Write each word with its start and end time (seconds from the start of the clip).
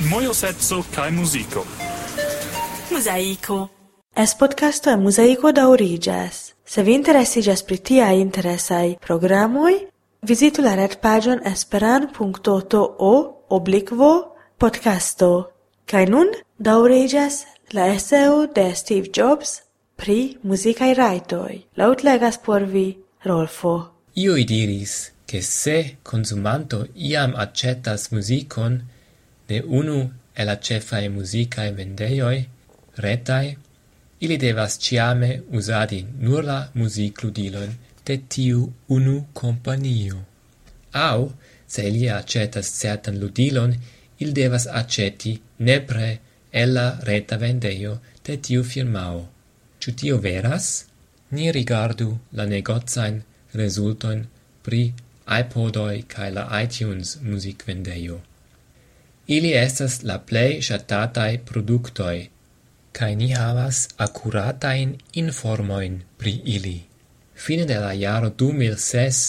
mojosetso 0.00 0.82
kaj 0.94 1.10
muziko. 1.10 1.64
Muzaiko. 2.90 3.68
Es 4.16 4.34
podcasto 4.34 4.90
e 4.90 4.96
Muzaiko 4.96 5.50
daŭriĝas. 5.52 6.52
Se 6.64 6.82
vi 6.82 6.94
interesiĝas 6.94 7.62
pri 7.62 7.78
tiaj 7.78 8.18
interesai 8.20 8.96
programoi, 9.00 9.74
visitu 10.22 10.62
la 10.62 10.74
red 10.74 10.98
pagion 11.02 11.40
esperan.to 11.44 12.82
obliquo 13.48 14.12
podcasto. 14.58 15.30
Kaj 15.86 16.04
nun 16.06 16.30
daŭriĝas 16.58 17.44
la 17.72 17.88
eseo 17.94 18.46
de 18.46 18.74
Steve 18.74 19.10
Jobs 19.16 19.60
pri 19.96 20.36
muzikaj 20.42 20.94
rajtoj. 20.94 21.62
Laŭtlegas 21.76 22.38
por 22.44 22.62
vi 22.64 22.98
Rolfo. 23.24 23.74
Iuj 24.14 24.44
diris, 24.44 25.10
che 25.26 25.42
se 25.42 25.96
consumanto 26.02 26.86
iam 26.94 27.34
accettas 27.36 28.10
musicon, 28.12 28.82
de 29.48 29.60
unu 29.80 29.98
e 30.34 30.44
la 30.44 30.56
cefae 30.56 31.08
musicae 31.08 31.70
vendeioi, 31.78 32.48
retai, 33.04 33.56
ili 34.20 34.36
devas 34.36 34.78
ciame 34.78 35.30
usadi 35.58 36.00
nur 36.20 36.44
la 36.44 36.58
musicludilon 36.74 37.70
de 38.06 38.16
tiu 38.16 38.72
unu 38.88 39.26
companio. 39.32 40.18
Au, 40.92 41.32
se 41.66 41.88
ili 41.88 42.10
acetas 42.10 42.72
certan 42.80 43.18
ludilon, 43.20 43.74
il 44.18 44.32
devas 44.32 44.66
aceti 44.66 45.40
nepre 45.58 46.20
e 46.50 46.66
la 46.66 46.98
reta 47.02 47.36
vendeio 47.36 47.98
de 48.24 48.36
tiu 48.36 48.64
firmao. 48.64 49.28
Ciu 49.80 49.92
tio 49.92 50.18
veras? 50.18 50.84
Ni 51.30 51.52
rigardu 51.52 52.18
la 52.32 52.44
negozain 52.46 53.22
resulton 53.54 54.26
pri 54.62 54.92
iPodoi 55.40 56.02
cae 56.08 56.30
la 56.30 56.62
iTunes 56.62 57.18
musicvendeio. 57.22 58.27
Ili 59.36 59.52
estas 59.52 60.02
la 60.08 60.18
plej 60.18 60.60
ŝatataj 60.68 61.30
produktoj, 61.50 62.16
kaj 62.92 63.10
ni 63.22 63.30
havas 63.36 63.80
akuratajn 64.06 64.94
informojn 65.22 65.98
pri 66.18 66.32
ili. 66.56 66.76
Fine 67.46 67.66
de 67.70 67.78
la 67.78 67.92
jaro 67.92 68.30
2006, 68.42 69.24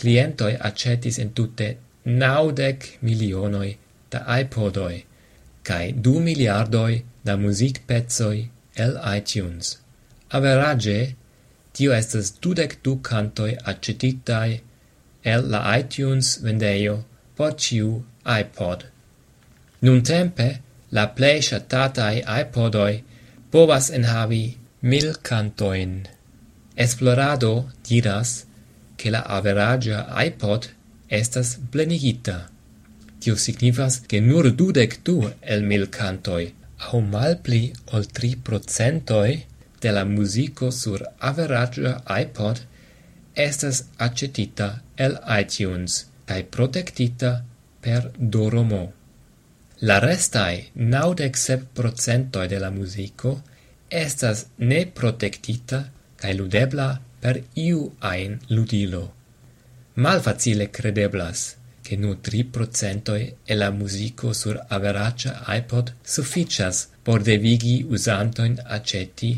klientoj 0.00 0.52
aĉetis 0.70 1.18
entute 1.26 1.74
naŭdek 2.04 2.86
milionoj 3.00 3.74
da 4.12 4.24
iPodoj 4.40 4.94
kaj 5.64 5.92
du 6.06 6.14
miliardoj 6.20 7.02
da 7.24 7.36
muzikpecoj 7.36 8.48
el 8.84 8.96
iTunes. 9.18 9.76
Average, 10.30 11.14
tio 11.72 11.94
estas 11.98 12.32
dudek 12.40 12.76
du 12.84 12.96
cantoj 13.08 13.50
accetitai 13.72 14.60
el 15.34 15.48
la 15.54 15.62
iTunes 15.78 16.34
vendeio 16.42 16.96
por 17.36 17.54
ciu 17.66 18.02
iPod. 18.40 18.84
Nun 19.84 20.00
tempe, 20.02 20.48
la 20.96 21.04
plei 21.16 21.42
shatatai 21.42 22.22
iPodoi 22.40 22.94
povas 23.52 23.90
enhavi 23.98 24.44
mil 24.90 25.08
cantoin. 25.28 25.92
Esplorado 26.84 27.52
diras 27.88 28.30
che 28.96 29.10
la 29.10 29.22
averagia 29.38 30.06
iPod 30.26 30.70
estas 31.08 31.58
plenigita. 31.70 32.48
Tio 33.20 33.36
signifas 33.36 34.00
che 34.08 34.20
nur 34.20 34.50
dudec 34.58 35.02
du 35.04 35.18
el 35.40 35.62
mil 35.62 35.88
cantoi, 35.88 36.52
au 36.88 37.00
malpli 37.00 37.72
ol 37.92 38.06
tri 38.16 38.36
procentoi 38.36 39.44
de 39.82 39.90
la 39.90 40.04
musico 40.04 40.70
sur 40.70 41.00
averagia 41.18 42.00
iPod 42.22 42.64
estas 43.34 43.84
accetita 43.96 44.82
el 44.96 45.20
iTunes, 45.40 46.06
cae 46.24 46.42
protectita 46.44 47.44
per 47.80 48.12
Doromo. 48.16 49.03
La 49.88 49.98
restai 49.98 50.70
naudec 50.92 51.36
sep 51.36 51.64
procentoi 51.76 52.46
de 52.48 52.58
la 52.58 52.70
musico 52.70 53.30
estas 54.02 54.38
ne 54.56 54.78
protectita 54.86 55.80
cae 56.20 56.32
ludebla 56.38 56.86
per 57.20 57.40
iu 57.64 57.80
ain 58.10 58.38
ludilo. 58.54 59.02
Mal 60.04 60.22
facile 60.26 60.70
credeblas 60.70 61.42
che 61.82 61.96
nur 61.96 62.16
3 62.28 62.44
procentoi 62.44 63.34
e 63.44 63.54
la 63.54 63.70
musico 63.70 64.32
sur 64.32 64.56
averacia 64.68 65.34
iPod 65.58 65.92
sufficias 66.14 66.88
por 67.02 67.20
devigi 67.22 67.84
usantoin 67.86 68.56
aceti 68.64 69.32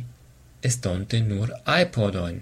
estonte 0.60 1.20
nur 1.20 1.48
iPodoin. 1.66 2.38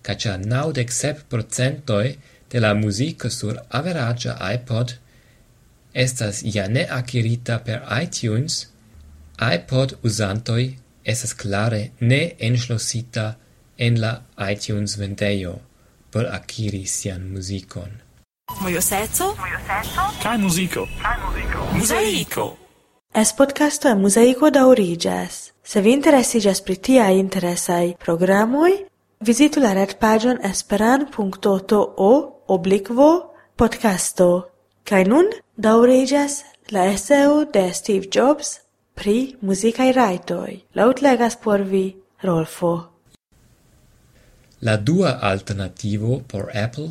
Cacia 0.00 0.36
naudec 0.38 0.90
sep 0.90 1.24
procentoi 1.28 2.18
de 2.48 2.58
la 2.58 2.72
musico 2.72 3.28
sur 3.28 3.62
averacia 3.68 4.38
iPod 4.54 4.98
estas 5.94 6.42
ja 6.44 6.68
ne 6.68 6.86
akirita 6.90 7.58
per 7.58 7.82
iTunes, 8.02 8.66
iPod 9.54 9.98
usantoi 10.02 10.76
estas 11.04 11.34
clare 11.34 11.90
ne 12.00 12.32
enschlossita 12.38 13.34
en 13.78 14.00
la 14.00 14.20
iTunes 14.50 14.98
vendejo 14.98 15.60
por 16.10 16.26
akiri 16.26 16.86
sian 16.86 17.32
muzikon. 17.32 17.90
Mojoseco? 18.60 19.36
Kaj 20.22 20.38
muziko? 20.38 20.88
Muziko! 21.72 22.56
Es 23.14 23.32
podcasto 23.32 23.88
e 23.88 23.94
muzeiko 23.94 24.50
daurigas. 24.50 25.52
Se 25.62 25.80
vi 25.80 25.92
interessi 25.92 26.38
interesigas 26.38 26.60
pri 26.60 26.76
tiaj 26.76 27.18
interesai 27.18 27.94
programoi, 28.04 28.86
visitu 29.20 29.60
la 29.60 29.72
retpaĝon 29.74 30.38
esperan.to 30.42 31.80
oblikvo 32.46 33.34
podcasto. 33.56 34.49
Kai 34.90 35.04
nun 35.06 35.28
daŭriĝas 35.62 36.32
la 36.74 36.88
eseo 36.90 37.34
de 37.54 37.60
Steve 37.78 38.08
Jobs 38.14 38.48
pri 38.98 39.36
musicae 39.46 39.92
raitoi. 39.94 40.56
Laut 40.74 41.02
legas 41.06 41.36
por 41.44 41.62
vi 41.62 41.82
Rolfo. 42.26 42.70
La 44.66 44.74
dua 44.88 45.12
alternativo 45.28 46.18
por 46.32 46.50
Apple 46.64 46.88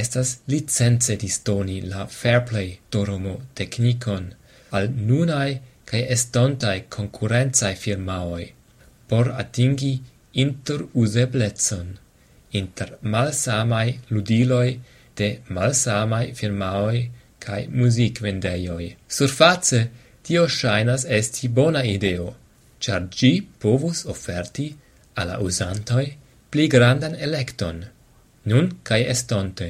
estas 0.00 0.34
licence 0.52 1.16
distoni 1.16 1.80
la 1.80 2.04
Fairplay 2.16 2.74
Doromo 2.92 3.38
technicon 3.54 4.26
al 4.76 4.90
nunai 5.08 5.58
cae 5.88 6.02
estontai 6.16 6.82
concurrenzae 6.96 7.74
firmaoi 7.84 8.50
por 9.08 9.30
atingi 9.44 9.94
interuzeblecon 10.44 11.96
inter 12.60 12.98
malsamai 13.14 13.88
ludiloj 14.10 14.68
de 15.16 15.30
malsamai 15.48 16.26
firmaoi 16.42 17.00
cae 17.38 17.66
musicvendeioi. 17.70 18.88
Surface, 19.06 19.80
tio 20.22 20.46
shainas 20.48 21.04
esti 21.08 21.48
bona 21.48 21.82
ideo, 21.84 22.34
char 22.80 23.08
gi 23.10 23.32
povus 23.60 24.04
offerti 24.04 24.68
alla 25.14 25.38
usantoi 25.38 26.16
pli 26.50 26.66
grandan 26.66 27.14
electon, 27.14 27.84
nun 28.50 28.70
cae 28.82 29.08
estonte, 29.14 29.68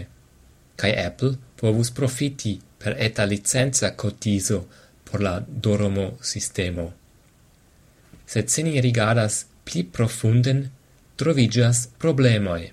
cae 0.77 0.95
Apple 1.05 1.37
povus 1.59 1.91
profiti 1.91 2.59
per 2.79 2.95
eta 2.99 3.25
licenza 3.25 3.95
cotiso 3.95 4.67
por 5.05 5.23
la 5.23 5.39
Doromo 5.41 6.17
sistemo. 6.21 6.93
Sed 8.27 8.49
se 8.53 8.63
ni 8.63 8.81
rigadas 8.81 9.47
pli 9.65 9.83
profunden, 9.85 10.69
trovigas 11.17 11.89
problemoi. 11.99 12.69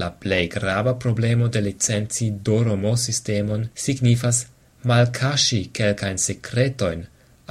La 0.00 0.10
plei 0.22 0.46
grava 0.46 0.94
problemo 0.94 1.48
de 1.48 1.60
licenzi 1.60 2.30
Doromo-sistemon 2.48 3.68
signifas 3.84 4.44
malkaŝi 4.86 5.60
kelkajn 5.76 6.18
secretoin 6.24 7.00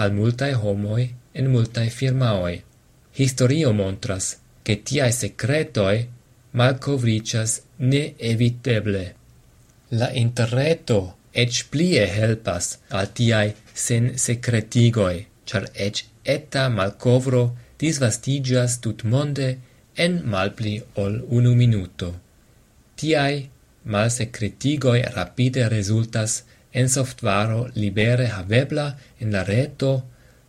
al 0.04 0.14
multae 0.18 0.54
homoi 0.62 1.08
en 1.34 1.50
multae 1.54 1.90
firmaoi. 1.90 2.56
Historio 3.20 3.74
montras, 3.74 4.26
che 4.64 4.76
tiae 4.88 5.12
secretoi 5.12 5.98
malcovricias 6.60 7.52
ne 7.92 8.04
eviteble. 8.32 9.06
La 10.00 10.10
interreto 10.24 11.00
ec 11.44 11.64
plie 11.72 12.06
helpas 12.18 12.78
al 13.00 13.12
tiae 13.18 13.56
sen 13.74 14.14
secretigoi, 14.26 15.26
char 15.48 15.68
ec 15.88 16.06
eta 16.36 16.68
malcovro 16.78 17.44
disvastigias 17.80 18.80
tut 18.84 19.04
monde 19.04 19.50
en 20.06 20.22
malpli 20.34 20.76
ol 21.04 21.20
unu 21.40 21.54
minuto. 21.64 22.14
Tiai 22.98 23.50
malsecretigoi 23.94 25.02
rapide 25.16 25.70
resultas 25.70 26.44
en 26.74 26.90
softvaro 26.90 27.68
libere 27.76 28.28
havebla 28.34 28.88
en 29.22 29.32
la 29.36 29.44
reto, 29.48 29.92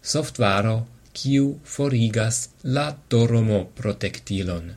softvaro 0.03 0.77
kiu 1.13 1.59
forigas 1.65 2.49
la 2.65 2.87
doromo 3.11 3.65
protectilon. 3.81 4.71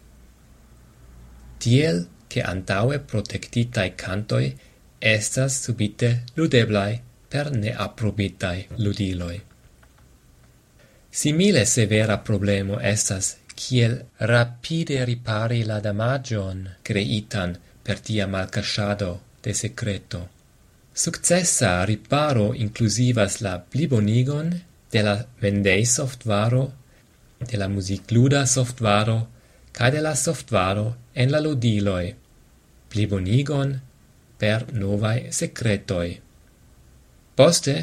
Tiel, 1.61 2.07
che 2.31 2.41
antaue 2.41 2.99
protectitae 2.99 3.93
cantoi 3.95 4.45
estas 4.99 5.57
subite 5.63 6.23
ludeblai 6.35 7.01
per 7.27 7.51
neaprobitae 7.51 8.67
ludiloi. 8.77 9.41
Simile 11.11 11.65
severa 11.65 12.17
problemo 12.17 12.79
estas 12.79 13.35
kiel 13.61 13.93
rapide 14.31 15.03
ripari 15.05 15.61
la 15.69 15.77
damagion 15.87 16.61
creitan 16.87 17.51
per 17.85 17.99
tia 18.05 18.25
malcasciado 18.27 19.11
de 19.43 19.53
secreto. 19.53 20.21
Successa 21.03 21.83
riparo 21.85 22.47
inclusivas 22.65 23.39
la 23.45 23.59
plibonigon 23.59 24.49
de 24.91 25.01
la 25.01 25.15
vendei 25.43 25.85
softvaro, 25.85 26.63
de 27.49 27.57
la 27.57 27.67
musicluda 27.67 28.45
softvaro, 28.45 29.19
ca 29.71 29.89
de 29.89 30.01
la 30.01 30.15
softvaro 30.15 30.87
en 31.13 31.31
la 31.31 31.39
ludiloi, 31.39 32.15
plibonigon 32.89 33.79
per 34.41 34.65
novae 34.73 35.31
secretoi. 35.31 36.11
Poste, 37.37 37.75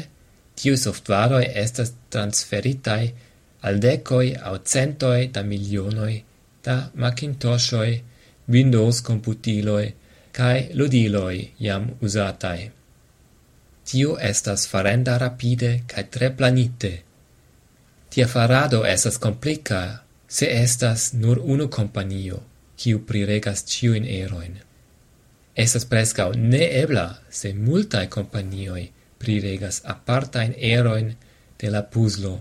tiu 0.59 0.75
softvaroi 0.77 1.45
estas 1.63 1.93
transferitai 2.13 3.13
al 3.61 3.79
decoi 3.79 4.35
au 4.35 4.57
centoi 4.63 5.27
da 5.31 5.41
milionoi 5.41 6.23
da 6.63 6.91
Macintoshoi, 6.93 8.03
Windows 8.47 9.01
computiloi, 9.01 9.93
cae 10.31 10.69
ludiloi 10.73 11.53
iam 11.59 11.89
usatai. 12.01 12.71
Tio 13.83 14.17
estas 14.31 14.67
farenda 14.67 15.17
rapide 15.17 15.71
cae 15.87 16.03
tre 16.13 16.29
planite. 16.31 16.93
Tia 18.09 18.27
farado 18.27 18.83
estas 18.85 19.17
complica, 19.17 20.03
se 20.27 20.49
estas 20.61 21.13
nur 21.13 21.41
unu 21.43 21.67
companio, 21.69 22.41
kiu 22.77 23.01
priregas 23.05 23.63
ciuin 23.65 24.05
eroin. 24.05 24.59
Estas 25.55 25.85
prescau 25.85 26.33
neebla 26.33 27.07
se 27.29 27.53
multae 27.53 28.07
companioi 28.07 28.85
priregas 29.19 29.81
apartain 29.83 30.53
eroin 30.57 31.15
de 31.59 31.69
la 31.69 31.81
puzlo 31.83 32.37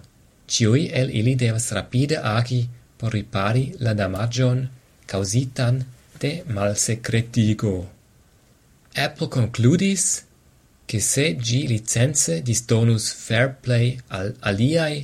Ciui 0.49 0.89
el 1.01 1.11
ili 1.21 1.35
devas 1.35 1.67
rapide 1.77 2.17
agi 2.37 2.63
por 2.99 3.13
ripari 3.13 3.65
la 3.85 3.93
damagion 3.95 4.69
causitan 5.07 5.85
de 6.21 6.43
malsecretigo. 6.55 7.77
Apple 8.97 9.29
concludis 9.29 10.25
che 10.89 11.01
se 11.01 11.37
gi 11.47 11.61
licenze 11.67 12.43
distonus 12.43 13.05
fair 13.13 13.49
play 13.63 13.87
al 14.09 14.29
aliai, 14.49 14.97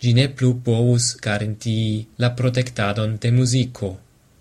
gi 0.00 0.12
ne 0.18 0.26
plu 0.36 0.50
povus 0.66 1.04
garantii 1.24 2.06
la 2.22 2.30
protectadon 2.38 3.10
de 3.22 3.30
musico, 3.30 3.88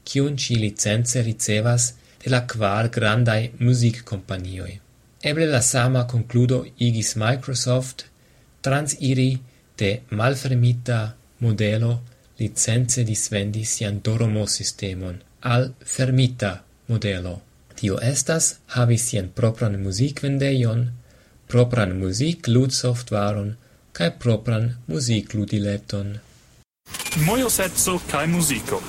cion 0.08 0.38
ci 0.38 0.54
licenze 0.56 1.22
ricevas 1.22 1.84
de 2.22 2.30
la 2.30 2.42
quar 2.52 2.86
grandai 2.90 3.52
music 3.60 4.04
companioi. 4.04 4.80
Eble 5.30 5.46
la 5.46 5.62
sama 5.62 6.06
concludo 6.06 6.66
igis 6.78 7.16
Microsoft 7.16 8.06
transiri 8.62 9.32
de 9.78 10.02
malfermita 10.10 11.16
modelo 11.40 12.02
licenze 12.40 13.04
disvendi 13.04 13.66
sian 13.66 14.02
Doromo 14.04 14.46
sistemon 14.48 15.22
al 15.42 15.74
fermita 15.86 16.64
modelo. 16.88 17.42
Tio 17.76 18.00
estas 18.02 18.58
havi 18.74 18.98
sian 18.98 19.30
propran 19.30 19.78
muzikvendejon, 19.84 20.88
propran 21.48 21.98
muzik 22.00 22.48
lud 22.48 22.72
softwaron, 22.72 23.56
kai 23.94 24.12
propran 24.12 24.76
muzik 24.88 25.34
ludileton. 25.34 26.18
Mojo 27.26 27.50
setzo 27.50 28.00
kai 28.12 28.28
muziko. 28.28 28.82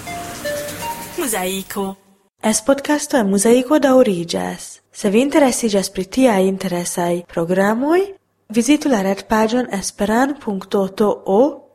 Mosaico. 1.19 1.97
Es 2.43 2.63
podcasto 2.63 3.17
e 3.19 3.25
mosaico 3.25 3.79
da 3.79 3.95
origas. 3.97 4.81
Se 4.93 5.11
vi 5.11 5.21
interessigas 5.21 5.87
spritti 5.87 6.23
tiai 6.23 6.47
interessai 6.47 7.25
programoi, 7.27 8.15
visitu 8.49 8.89
la 8.89 9.03
red 9.03 9.27
pagion 9.29 9.67
esperan.to 9.73 11.09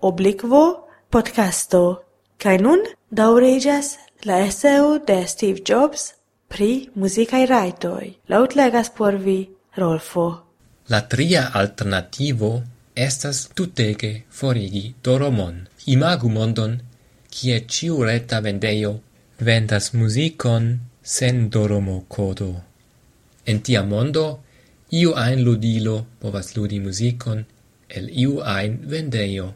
oblikvo 0.02 0.88
podcasto. 1.10 2.04
Kaj 2.38 2.58
nun 2.58 2.82
daŭriĝas 3.12 3.98
la 4.26 4.40
eseo 4.48 4.98
de 5.08 5.28
Steve 5.28 5.62
Jobs 5.70 6.14
pri 6.50 6.90
musicae 6.96 7.46
raitoi. 7.46 8.14
Laut 8.30 8.56
legas 8.56 8.90
por 8.98 9.16
vi 9.16 9.50
Rolfo. 9.76 10.26
La 10.90 11.02
tria 11.08 11.52
alternativo 11.54 12.62
estas 12.96 13.48
tutege 13.54 14.22
forigi 14.32 14.94
doromon. 15.04 15.68
Imagu 15.86 16.30
mondon, 16.30 16.80
kie 17.30 17.66
ciu 17.68 18.04
reta 18.04 18.40
vendeio 18.40 19.00
vendas 19.40 19.94
muzikon 19.94 20.80
sen 21.04 21.50
doromo 21.50 22.04
kodo. 22.08 22.54
En 23.46 23.62
tia 23.62 23.84
mondo, 23.84 24.40
iu 25.00 25.14
ein 25.26 25.40
ludilo 25.46 25.96
povas 26.22 26.48
ludi 26.56 26.80
musicon 26.88 27.40
el 27.98 28.06
iu 28.24 28.34
ein 28.58 28.74
vendeio. 28.92 29.48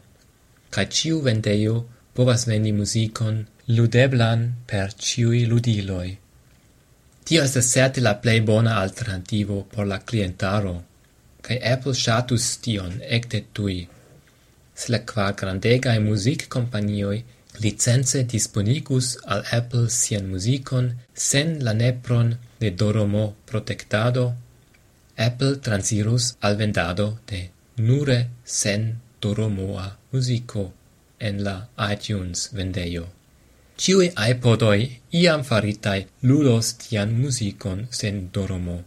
Ca 0.74 0.82
ciu 0.96 1.20
vendeio 1.26 1.74
povas 2.16 2.42
vendi 2.50 2.72
musicon 2.80 3.36
ludeblan 3.76 4.40
per 4.70 4.88
ciui 5.06 5.44
ludiloi. 5.50 6.10
Tio 7.24 7.42
estas 7.46 7.70
certe 7.74 8.00
la 8.00 8.14
plei 8.22 8.40
bona 8.40 8.72
alternativo 8.84 9.56
por 9.72 9.86
la 9.86 9.98
clientaro, 10.08 10.74
kaj 11.44 11.58
Apple 11.74 11.94
shatus 12.02 12.46
tion 12.64 12.98
ecte 13.16 13.40
tui. 13.54 13.78
Se 14.78 14.92
la 14.92 15.00
qua 15.10 15.26
grandegae 15.38 16.00
music 16.08 16.48
companioi 16.54 17.22
license 17.62 18.24
disponigus 18.34 19.06
al 19.32 19.42
Apple 19.60 19.86
sian 20.00 20.26
musicon 20.32 20.92
sen 21.28 21.58
la 21.66 21.74
nepron 21.74 22.34
de 22.60 22.70
Doromo 22.70 23.24
protectado, 23.46 24.24
Apple 25.18 25.56
transirus 25.56 26.36
al 26.40 26.56
vendado 26.56 27.18
de 27.26 27.50
nure 27.76 28.18
sen 28.44 29.00
doromoa 29.20 29.86
musico 30.12 30.72
en 31.18 31.42
la 31.44 31.56
iTunes 31.92 32.50
vendeio. 32.54 33.06
Ciui 33.76 34.08
iPodoi 34.30 34.80
iam 35.22 35.42
faritai 35.48 36.06
lulos 36.22 36.72
tian 36.82 37.10
musicon 37.22 37.86
sen 37.90 38.16
doromo. 38.32 38.78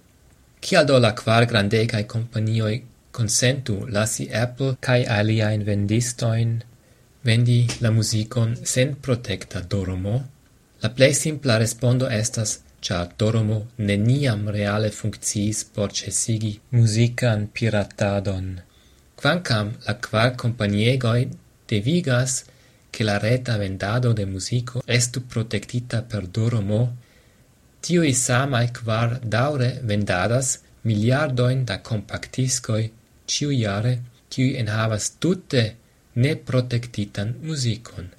Cial 0.62 0.86
do 0.86 0.98
la 1.00 1.12
quar 1.20 1.46
grandecae 1.52 2.04
companioi 2.14 2.76
consentu 3.12 3.76
lasi 3.96 4.26
Apple 4.46 4.76
cae 4.86 5.06
aliaen 5.18 5.66
vendistoin 5.66 6.52
vendi 7.26 7.60
la 7.82 7.92
musicon 7.92 8.56
sen 8.74 8.96
protecta 8.96 9.62
doromo? 9.72 10.16
La 10.82 10.90
plei 10.90 11.14
simpla 11.14 11.58
respondo 11.58 12.10
estas 12.22 12.60
ĉar 12.86 13.12
Doromo 13.18 13.58
neniam 13.90 14.48
reale 14.58 14.90
funcciis 15.00 15.64
por 15.74 15.94
cesigi 16.00 16.54
musican 16.78 17.48
piratadon. 17.56 18.48
Quancam 19.22 19.76
la 19.86 19.94
kvar 20.06 20.36
kompaniegoj 20.44 21.20
devigas 21.70 22.44
che 22.92 23.04
la 23.04 23.18
reta 23.18 23.58
vendado 23.58 24.14
de 24.14 24.26
musico 24.26 24.82
estu 24.86 25.26
protectita 25.34 26.02
per 26.02 26.28
Doromo, 26.28 26.82
tiui 27.82 28.14
samai 28.14 28.68
kvar 28.72 29.20
daure 29.36 29.70
vendadas 29.84 30.60
miliardoin 30.84 31.64
da 31.64 31.80
compactiscoi 31.80 32.92
ciu 33.26 33.50
iare 33.50 33.94
qui 34.32 34.56
enhavas 34.62 35.06
tutte 35.22 35.64
ne 36.14 36.36
protectitan 36.36 37.36
musicon. 37.42 38.10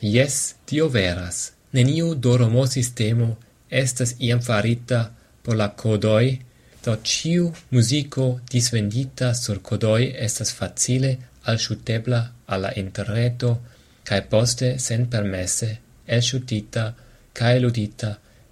Yes, 0.00 0.54
tio 0.64 0.88
veras. 0.88 1.52
Neniu 1.70 2.14
doromo 2.14 2.64
sistemo 2.66 3.36
estas 3.70 4.14
iam 4.18 4.40
farita 4.40 5.00
por 5.42 5.56
la 5.56 5.68
codoi, 5.68 6.40
do 6.84 6.94
ciu 7.02 7.52
musico 7.70 8.40
disvendita 8.50 9.34
sur 9.34 9.58
codoi 9.62 10.14
estas 10.26 10.50
facile 10.52 11.10
alshutebla 11.50 12.20
alla 12.46 12.70
interreto 12.82 13.50
cae 14.04 14.22
poste 14.22 14.68
sen 14.78 15.08
permesse 15.12 15.70
elshutita 16.16 16.84
cae 17.32 17.58
ludita 17.58 18.10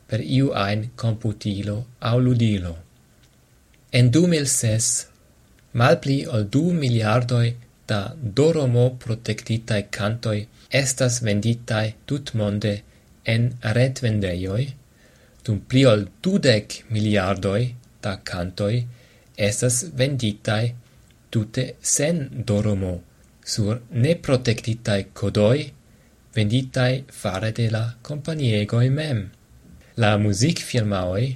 per 0.08 0.20
iu 0.20 0.52
ein 0.66 0.90
computilo 1.02 1.76
au 2.00 2.18
ludilo. 2.18 2.74
En 3.98 4.10
2006, 4.10 5.06
malpli 5.80 6.18
ol 6.26 6.44
du 6.54 6.64
miliardoi 6.82 7.48
da 7.86 8.00
doromo 8.38 8.86
protectitae 9.04 9.82
cantoi 9.96 10.40
estas 10.82 11.20
venditai 11.26 11.86
tutmonde 12.06 12.74
en 13.34 13.42
retvendeioi, 13.76 14.64
dum 15.44 15.60
pli 15.68 15.84
ol 15.92 16.06
dudec 16.22 16.82
miliardoi 16.94 17.62
da 18.02 18.12
cantoi 18.30 18.76
estas 19.48 19.76
venditai 19.98 20.74
tute 21.30 21.64
sen 21.94 22.44
doromo 22.48 22.94
sur 23.52 23.80
neprotectitai 24.04 25.00
codoi 25.12 25.60
venditai 26.34 27.04
fare 27.20 27.52
de 27.52 27.70
la 27.70 27.84
companiegoi 28.02 28.88
mem. 28.90 29.20
La 29.96 30.16
musicfirmaoi 30.18 31.26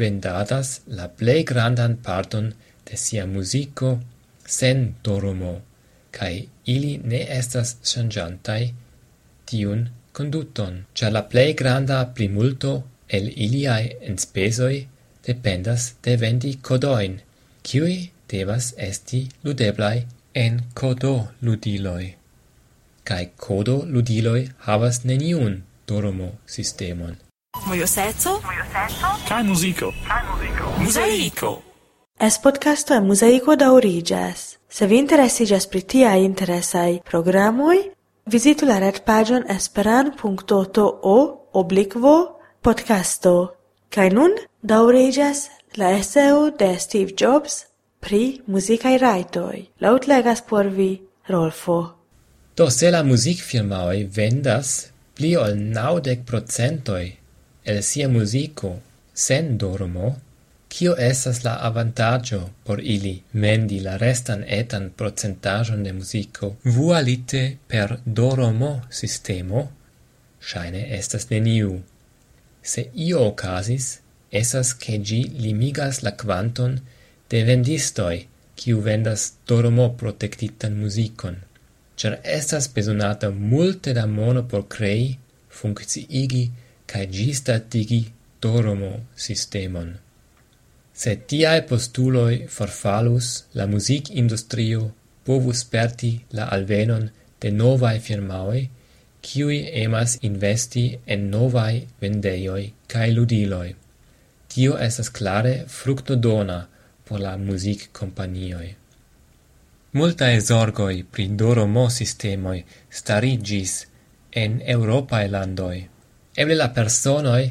vendadas 0.00 0.68
la 0.98 1.06
plei 1.18 1.44
grandan 1.50 1.96
parton 2.06 2.52
de 2.86 2.96
sia 2.96 3.26
musico 3.26 3.90
sen 4.46 4.94
doromo, 5.04 5.54
cae 6.10 6.46
ili 6.64 6.92
ne 7.10 7.20
estas 7.38 7.76
changiantai 7.90 8.62
tiun 9.46 9.86
conduton, 10.12 10.74
cia 10.94 11.10
la 11.10 11.22
plei 11.22 11.54
granda 11.54 11.98
primulto 12.16 12.72
el 13.12 13.32
iliae 13.36 13.96
enspesoi 14.00 14.88
dependas 15.26 15.94
de 16.04 16.16
vendi 16.16 16.54
codoin, 16.62 17.20
kiui 17.62 18.10
devas 18.30 18.74
esti 18.78 19.28
ludeblai 19.44 20.06
en 20.34 20.62
codo 20.74 21.28
ludiloi. 21.42 22.14
Kai 23.04 23.30
codo 23.36 23.82
ludiloi 23.86 24.48
havas 24.66 25.04
neniun 25.04 25.62
dormo 25.88 26.30
sistemon. 26.46 27.16
Mojoseco? 27.66 28.40
Mojoseco? 28.46 29.08
Kai 29.28 29.42
muziko? 29.44 29.92
Kai! 30.94 31.32
Es 32.20 32.38
podcasto 32.38 32.94
e 32.94 33.00
muzaico 33.00 33.56
da 33.56 33.72
origas. 33.72 34.58
Se 34.68 34.86
vi 34.86 34.98
interessigas 34.98 35.66
pri 35.66 35.82
tiai 35.82 36.24
interessai 36.24 37.00
programoi, 37.04 37.90
visitu 38.26 38.66
la 38.66 38.78
red 38.78 39.00
pagion 39.04 39.44
esperan.to 39.48 40.84
obliquo 41.52 42.39
podcasto, 42.62 43.56
Kai 43.90 44.06
nun 44.14 44.36
daŭriĝas 44.62 45.38
la 45.80 45.88
eseo 45.98 46.50
de 46.58 46.68
Steve 46.78 47.16
Jobs 47.18 47.64
pri 47.98 48.40
musicae 48.46 49.00
raitoi. 49.02 49.64
Laut 49.82 50.06
legas 50.06 50.44
por 50.46 50.68
vi 50.76 50.92
Rolfo. 51.28 51.78
Do 52.56 52.68
se 52.70 52.90
la 52.94 53.02
muzikfirmaoj 53.02 54.04
vendas 54.14 54.70
pli 55.18 55.34
ol 55.36 55.58
naudec 55.74 56.22
procentoi 56.28 57.08
el 57.64 57.82
sia 57.82 58.08
musico 58.08 58.76
sen 59.14 59.56
dormo, 59.58 60.16
Kio 60.70 60.94
esas 60.94 61.42
la 61.42 61.56
avantaggio 61.66 62.40
por 62.64 62.80
ili 62.80 63.22
mendi 63.32 63.80
la 63.80 63.96
restan 63.96 64.44
etan 64.46 64.92
procentajon 64.96 65.82
de 65.82 65.92
musico 65.92 66.56
vualite 66.64 67.56
per 67.66 67.98
doromo 68.04 68.80
sistemo? 68.90 69.68
Shaine 70.40 70.86
estas 70.98 71.26
neniu 71.30 71.80
Se 72.62 72.90
io 72.94 73.20
ocasis, 73.26 74.00
esas 74.30 74.74
che 74.74 75.00
gi 75.00 75.22
limigas 75.38 76.02
la 76.02 76.12
quanton 76.12 76.80
de 77.30 77.42
vendistoi, 77.44 78.26
kiu 78.54 78.80
vendas 78.80 79.32
doromo 79.46 79.86
protectitan 80.00 80.76
musicon. 80.76 81.36
Cer 81.96 82.20
estas 82.22 82.68
besonata 82.68 83.30
multe 83.30 83.92
da 83.92 84.06
mono 84.06 84.42
por 84.44 84.66
crei, 84.68 85.18
funcciigi, 85.48 86.44
cae 86.86 87.06
gistatigi 87.08 88.02
doromo 88.40 88.92
sistemon. 89.14 89.90
Se 90.92 91.16
tiae 91.16 91.62
postuloi 91.68 92.46
forfalus, 92.48 93.44
la 93.54 93.66
music 93.66 94.10
industrio 94.22 94.90
povus 95.24 95.64
perti 95.64 96.12
la 96.36 96.48
alvenon 96.56 97.08
de 97.40 97.50
novae 97.50 98.00
firmaoi, 98.06 98.62
kiui 99.22 99.58
emas 99.84 100.18
investi 100.22 100.84
en 101.06 101.30
novai 101.30 101.86
vendeioi 102.00 102.64
cae 102.88 103.12
ludiloi. 103.14 103.70
Tio 104.50 104.76
estas 104.88 105.10
clare 105.10 105.54
fructodona 105.68 106.60
por 107.04 107.20
la 107.20 107.36
music 107.36 107.90
companioi. 107.92 108.68
Multae 109.92 110.40
zorgoi 110.40 111.02
pri 111.02 111.26
doromo 111.42 111.88
sistemoi 111.90 112.60
starigis 112.90 113.72
en 114.42 114.60
Europae 114.76 115.28
landoi. 115.28 115.80
Eble 116.36 116.54
la 116.54 116.68
personoi, 116.68 117.50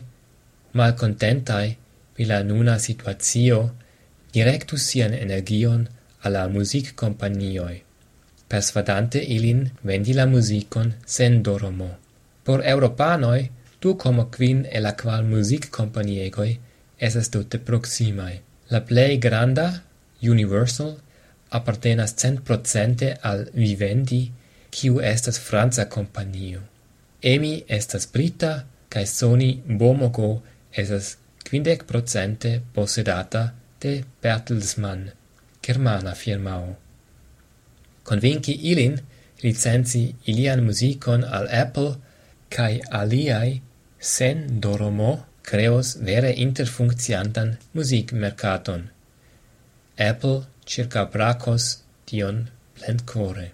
malcontentai 0.80 1.76
pri 2.16 2.26
la 2.26 2.40
nuna 2.44 2.78
situatio, 2.80 3.60
directus 4.34 4.88
sian 4.88 5.14
energion 5.14 5.88
alla 6.24 6.48
music 6.48 6.96
companioi 6.96 7.89
persvadante 8.50 9.20
ilin 9.36 9.70
vendi 9.86 10.14
la 10.14 10.26
musicon 10.26 10.94
sen 11.06 11.44
doromo. 11.44 11.90
Por 12.44 12.66
Europanoi, 12.66 13.52
du 13.82 13.96
como 13.96 14.30
quin 14.30 14.66
e 14.72 14.80
la 14.80 14.96
qual 14.96 15.24
music 15.24 15.70
companiegoi 15.70 16.60
esas 17.00 17.30
tutte 17.30 17.60
proximae. 17.60 18.42
La 18.70 18.82
plei 18.82 19.18
granda, 19.18 19.84
Universal, 20.22 20.98
appartenas 21.50 22.14
cent 22.18 22.42
procente 22.42 23.18
al 23.22 23.48
Vivendi, 23.54 24.32
kiu 24.70 25.00
estas 25.00 25.40
Franza 25.40 25.86
companio. 25.86 26.62
EMI 27.22 27.64
estas 27.68 28.06
brita, 28.12 28.66
cae 28.90 29.06
Sony 29.06 29.62
Bomogo 29.66 30.42
esas 30.72 31.18
quindec 31.44 31.86
procente 31.86 32.62
possedata 32.74 33.54
de 33.82 34.04
Bertelsmann, 34.22 35.12
germana 35.62 36.14
firmao 36.16 36.89
convinci 38.10 38.54
ilin 38.72 38.96
licenzi 39.44 40.04
ilian 40.26 40.64
musicon 40.68 41.24
al 41.38 41.48
Apple 41.64 41.92
cae 42.50 42.80
aliai 43.02 43.62
sen 44.00 44.62
doromo 44.62 45.12
creos 45.50 45.98
vere 46.08 46.32
interfuncciantan 46.46 47.58
musicmercaton. 47.74 48.90
Apple 50.10 50.40
circa 50.66 51.06
bracos 51.06 51.64
tion 52.06 52.50
plentcore. 52.76 53.52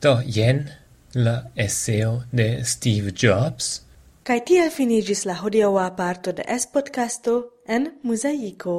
Do, 0.00 0.20
jen 0.36 0.70
la 1.14 1.36
esseo 1.56 2.24
de 2.32 2.64
Steve 2.64 3.12
Jobs. 3.22 3.82
Kai 4.22 4.40
tiel 4.44 4.70
finigis 4.70 5.24
la 5.24 5.38
hodiaŭa 5.40 5.88
parto 5.96 6.32
de 6.32 6.44
es 6.56 6.66
podcasto 6.66 7.62
en 7.66 7.92
Mosaico. 8.02 8.76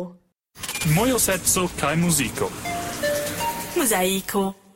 Mojoseco 0.95 1.67
kaj 1.79 1.95
muziko. 2.03 2.51
Mosaico. 3.75 4.66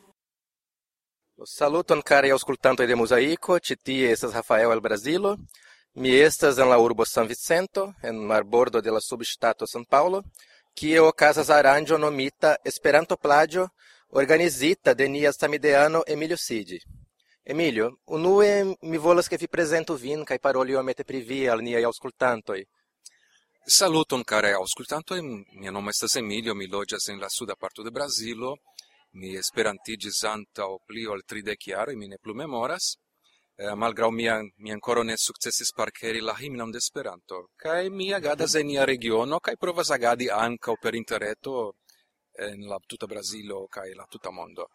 Saluton 1.44 2.00
cari 2.02 2.30
auscultantoi 2.30 2.86
de 2.86 2.94
Mosaico, 2.94 3.58
ci 3.58 3.76
tie 3.76 4.10
estas 4.10 4.32
Rafael 4.32 4.70
el 4.70 4.80
Brasilo. 4.80 5.36
Mi 5.94 6.10
estas 6.10 6.58
en 6.58 6.68
la 6.68 6.78
urbo 6.78 7.04
San 7.04 7.26
Vicento, 7.26 7.94
en 8.02 8.16
marbordo 8.24 8.80
de 8.80 8.90
la 8.90 9.00
substato 9.00 9.66
San 9.66 9.84
Paulo, 9.84 10.22
kie 10.72 10.98
ocasas 10.98 11.50
aranjo 11.50 11.98
nomita 11.98 12.58
Esperanto 12.64 13.16
Plagio, 13.16 13.72
organizita 14.10 14.94
de 14.94 15.08
nia 15.08 15.32
samideano 15.32 16.02
Emilio 16.06 16.36
Cidi. 16.36 16.80
Emilio, 17.44 17.98
unue 18.06 18.76
mi 18.82 18.96
volas 18.96 19.26
che 19.26 19.36
vi 19.36 19.48
presentu 19.48 19.96
vin 19.96 20.24
kai 20.24 20.38
paroli 20.38 20.70
iomete 20.70 21.04
pri 21.04 21.20
vi 21.20 21.48
al 21.48 21.60
niaj 21.60 21.82
aŭskultantoj. 21.82 22.62
Saluton 23.66 24.22
care 24.22 24.52
auscultantoi, 24.52 25.20
mia 25.58 25.70
nome 25.70 25.90
estas 25.90 26.16
Emilio, 26.16 26.54
mi 26.54 26.66
loĝas 26.68 27.08
en 27.08 27.18
la 27.18 27.28
suda 27.28 27.54
parto 27.54 27.82
de 27.82 27.90
Brazilo, 27.90 28.56
mi 29.12 29.34
esperantigis 29.36 30.22
o 30.24 30.78
pli 30.86 31.06
ol 31.06 31.22
tridec 31.26 31.66
jaroj, 31.66 31.96
mi 31.96 32.08
ne 32.08 32.18
plu 32.18 32.34
memoras, 32.34 32.96
eh, 33.56 33.74
malgraŭ 33.74 34.10
mia, 34.10 34.40
mi 34.58 34.72
ancora 34.72 35.02
ne 35.02 35.16
successis 35.16 35.72
parceri 35.72 36.20
la 36.20 36.34
himnon 36.38 36.70
de 36.70 36.78
Esperanto, 36.78 37.48
kaj 37.56 37.90
mi 37.90 38.12
agadas 38.12 38.54
en 38.54 38.66
nia 38.66 38.84
regiono, 38.84 39.38
kaj 39.40 39.56
provas 39.56 39.90
agadi 39.90 40.30
ankaŭ 40.30 40.76
per 40.80 40.94
interreto 40.94 41.74
en 42.38 42.66
la 42.66 42.78
tuta 42.86 43.06
Brazilo 43.06 43.66
kaj 43.68 43.94
la 43.94 44.06
tuta 44.10 44.30
mondo. 44.30 44.68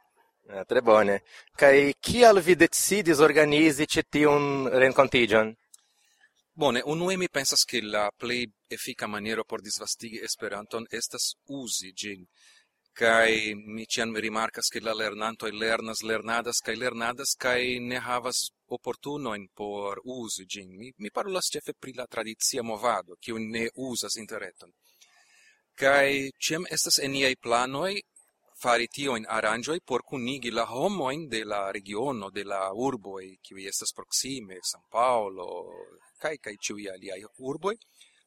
Eh, 0.50 0.64
tre 0.66 0.82
bone. 0.82 1.24
Kai 1.56 1.94
kial 2.00 2.40
vi 2.40 2.56
decidis 2.56 3.20
organizi 3.20 3.86
ĉi 3.86 4.04
tiun 4.10 4.70
renkontiĝon? 4.72 5.50
Bone, 6.58 6.82
unue 6.86 7.18
mi 7.18 7.28
pensas 7.28 7.66
ke 7.68 7.82
la 7.84 8.08
plej 8.18 8.48
efika 8.70 9.08
maniero 9.08 9.44
por 9.44 9.62
disvastigi 9.62 10.22
Esperanton 10.24 10.88
estas 10.90 11.34
uzi 11.48 11.92
ĝin 11.92 12.24
kai 12.98 13.54
mi 13.56 13.86
cian 13.86 14.10
mi 14.10 14.20
rimarkas 14.20 14.68
ke 14.74 14.80
la 14.82 14.94
lernanto 15.02 15.46
lernas 15.62 16.00
lernadas 16.10 16.58
kai 16.66 16.76
lernadas 16.84 17.32
kai 17.44 17.78
ne 17.90 18.00
havas 18.08 18.40
opportunoin 18.76 19.44
por 19.60 20.02
uso 20.04 20.44
gin 20.52 20.70
mi 20.80 20.88
mi 20.98 21.10
parolas 21.12 21.52
ĉefe 21.54 21.74
pri 21.82 21.94
la 22.00 22.06
tradicia 22.14 22.64
movado 22.64 23.16
kiu 23.24 23.38
ne 23.38 23.70
uzas 23.88 24.16
interreton. 24.24 24.72
Kai 25.82 26.32
chem 26.46 26.64
estas 26.76 26.98
eniaj 27.08 27.36
planoj 27.46 27.94
fari 28.62 28.88
tioin 28.88 29.26
aranjoi 29.38 29.80
por 29.90 30.02
cunigi 30.10 30.52
la 30.52 30.66
homoin 30.66 31.28
de 31.30 31.44
la 31.46 31.72
regiono, 31.72 32.32
de 32.32 32.44
la 32.44 32.62
urboi, 32.74 33.38
qui 33.44 33.68
estas 33.68 33.94
proxime, 33.94 34.58
San 34.62 34.82
Paolo, 34.90 35.48
kai 36.18 36.38
kai 36.40 36.56
ciui 36.58 36.88
aliai 36.90 37.24
urboi, 37.38 37.78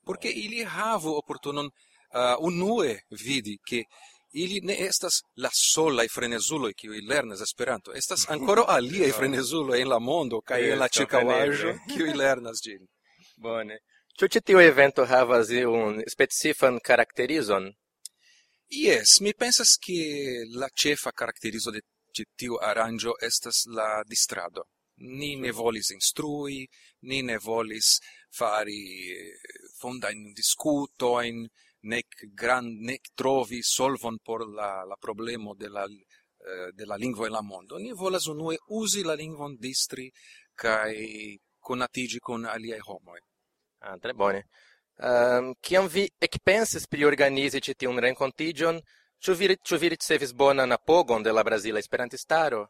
porque 0.04 0.28
ili 0.28 0.62
havu 0.62 1.10
opportunon 1.20 1.66
uh, 1.66 2.36
unue 2.38 3.04
vidi 3.08 3.58
che 3.62 3.86
ili 4.32 4.60
ne 4.60 4.76
estas 4.86 5.22
la 5.36 5.50
sola 5.52 6.04
i 6.04 6.08
frenezulo 6.08 6.70
ki 6.76 6.86
i 6.86 7.06
lernas 7.06 7.40
Esperanto. 7.40 7.92
Estas 7.92 8.26
ancora 8.34 8.64
alia 8.68 9.06
i 9.06 9.12
frenezulo 9.12 9.74
en 9.74 9.88
la 9.88 9.98
mondo 9.98 10.40
kaj 10.40 10.60
en 10.72 10.78
la 10.78 10.88
ĉirkaŭaĵo 10.88 11.74
ki 11.88 12.02
i 12.08 12.16
lernas 12.16 12.62
ĝin. 12.64 12.86
Bone. 13.44 13.78
Ĉu 14.18 14.28
ĉi 14.28 14.40
tiu 14.44 14.60
evento 14.60 15.06
havas 15.06 15.48
un 15.66 16.02
specifan 16.12 16.80
karakterizon? 16.84 17.70
Yes, 18.70 19.20
mi 19.20 19.32
pensas 19.34 19.78
ke 19.82 19.94
la 20.54 20.68
ĉefa 20.82 21.10
karakterizo 21.12 21.72
de 21.74 21.80
ĉi 22.14 22.26
tiu 22.38 22.58
aranĝo 22.62 23.14
estas 23.22 23.64
la 23.66 24.02
distrado. 24.06 24.66
Ni 24.96 25.34
ne 25.36 25.48
hm. 25.48 25.56
volis 25.56 25.90
instrui, 25.90 26.66
ni 27.08 27.22
ne 27.22 27.38
volis 27.38 27.96
fari 28.38 28.82
eh, 29.14 29.32
fondajn 29.80 30.32
diskutojn, 30.36 31.46
nec 31.82 32.06
grand 32.34 32.80
nec 32.80 33.12
trovi 33.14 33.62
solvon 33.62 34.18
por 34.22 34.46
la 34.48 34.84
la 34.84 34.96
problemo 34.96 35.54
de 35.54 35.68
la 35.68 35.84
eh, 35.84 36.72
de 36.72 36.84
la 36.86 36.96
lingvo 36.96 37.26
en 37.26 37.32
la 37.32 37.42
mondo. 37.42 37.78
Ni 37.78 37.92
volas 37.92 38.26
unue 38.26 38.58
uzi 38.68 39.02
la 39.02 39.14
lingvon 39.14 39.56
distri 39.56 40.10
kai 40.54 41.38
conatigi 41.58 42.18
con 42.18 42.44
aliai 42.44 42.80
homoi. 42.80 43.20
Ah 43.78 43.96
tre 43.98 44.12
bone. 44.12 44.46
Um, 45.00 45.54
kiam 45.60 45.88
vi 45.88 46.04
ekpensis 46.20 46.86
pri 46.86 47.06
organizi 47.08 47.60
ĉi 47.60 47.74
tiun 47.74 47.98
renkontiĝon 48.04 48.80
ĉu 49.24 49.34
vi 49.38 49.56
ĉu 49.56 49.78
vi 49.80 49.88
ricevis 49.88 50.34
bonan 50.34 50.72
apogon 50.72 51.22
de 51.22 51.32
la 51.32 51.42
brazila 51.42 51.78
esperantistaro? 51.78 52.66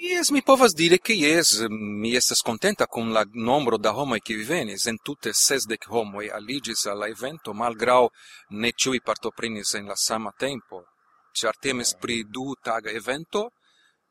Yes, 0.00 0.30
mi 0.30 0.42
povas 0.42 0.74
dire 0.74 0.98
che 0.98 1.12
yes, 1.12 1.66
mi 1.68 2.14
estas 2.14 2.40
contenta 2.42 2.86
con 2.86 3.12
la 3.12 3.24
nombro 3.32 3.78
da 3.78 3.96
homoi 3.96 4.20
che 4.20 4.36
venis, 4.36 4.86
en 4.86 4.98
tutte 4.98 5.32
sesdec 5.32 5.86
homoi 5.88 6.28
aligis 6.28 6.84
alla 6.86 7.06
evento, 7.06 7.52
malgrau 7.52 8.08
ne 8.50 8.72
ciui 8.72 9.00
partoprenis 9.00 9.74
en 9.74 9.86
la 9.86 9.96
sama 9.96 10.32
tempo. 10.36 10.84
Ciar 11.32 11.56
temes 11.58 11.94
pri 11.94 12.24
du 12.24 12.54
taga 12.60 12.90
evento, 12.90 13.52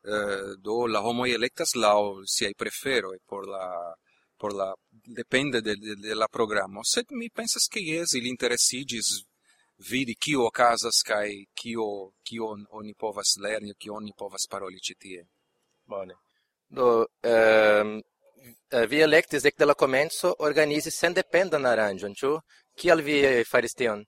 eh, 0.02 0.56
do 0.58 0.86
la 0.86 1.00
homoi 1.00 1.32
electas 1.32 1.74
lau 1.74 2.24
siai 2.24 2.54
preferoi 2.54 3.18
por 3.24 3.46
la 3.46 3.94
por 4.36 4.52
la 4.52 4.74
depende 4.90 5.60
de, 5.62 5.76
de, 5.76 5.94
de 5.94 6.14
la 6.14 6.26
programo 6.28 6.82
sed 6.82 7.06
mi 7.10 7.30
pensas 7.30 7.66
che 7.68 7.78
yes, 7.80 8.12
il 8.12 8.26
interessigis 8.26 9.24
vidi 9.76 10.14
kio 10.14 10.44
okazas 10.46 11.02
kai 11.02 11.46
kio 11.52 12.12
kio 12.22 12.56
oni 12.70 12.94
povas 12.94 13.36
lerni 13.36 13.74
kio 13.78 13.94
oni 13.94 14.12
povas 14.16 14.46
paroli 14.46 14.80
citie. 14.80 15.26
Bone. 15.86 16.14
Do, 16.66 17.06
ehm, 17.20 18.00
eh, 18.70 18.86
vi 18.86 19.00
electis 19.00 19.44
ec 19.44 19.56
de 19.58 19.66
la 19.66 19.74
comenzo 19.74 20.34
organizi 20.38 20.90
sendependan 20.90 21.66
aranĝon, 21.66 22.14
ciu? 22.14 22.38
Kial 22.74 23.02
vi 23.02 23.44
faris 23.44 23.74
tion? 23.74 24.04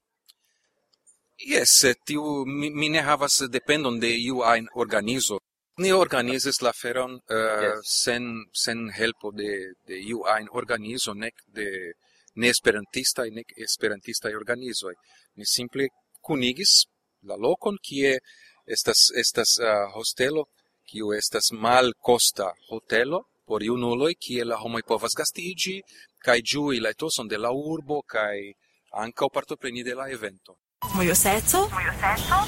Yes, 1.39 1.85
eh, 1.85 1.95
tiu 2.05 2.45
mi, 2.47 2.71
mi 2.71 2.89
ne 2.89 3.03
havas 3.03 3.43
dependon 3.51 4.01
de 4.01 4.09
iu 4.09 4.43
ein 4.43 4.69
organizo. 4.75 5.39
Ni 5.79 5.93
organizis 5.93 6.63
la 6.63 6.73
feron 6.73 7.13
uh, 7.15 7.63
yes. 7.63 7.91
sen 8.05 8.25
sen 8.53 8.91
helpo 8.99 9.31
de 9.31 9.75
de 9.87 9.99
iu 10.01 10.23
ein 10.35 10.49
organizo 10.51 11.13
nek 11.15 11.35
de 11.47 11.93
ne 12.37 12.49
esperantista 12.49 13.25
nek 13.39 13.53
esperantista 13.57 14.29
organizo. 14.29 14.89
Ni 15.37 15.45
simple 15.45 15.89
kunigis 16.23 16.87
la 17.23 17.37
lokon 17.37 17.77
kie 17.83 18.19
estas 18.65 19.11
estas 19.15 19.59
uh, 19.61 19.93
hostelo 19.93 20.47
kiu 20.87 21.13
estas 21.13 21.51
mal 21.53 21.93
costa 21.99 22.53
hotelo 22.71 23.27
por 23.47 23.63
iunuloi, 23.63 24.15
kie 24.19 24.45
la 24.45 24.59
homoi 24.59 24.83
povas 24.83 25.15
gastigi, 25.15 25.81
cae 26.19 26.43
giui 26.43 26.81
la 26.81 26.91
etoson 26.95 27.29
de 27.29 27.39
la 27.39 27.53
urbo, 27.53 28.03
cae 28.03 28.55
ancao 29.03 29.29
partopreni 29.31 29.83
de 29.83 29.95
la 29.95 30.09
evento. 30.11 30.59
Mojoseco, 30.95 31.69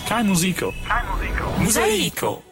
cae 0.08 0.22
musico, 0.24 0.72
museico. 1.58 2.42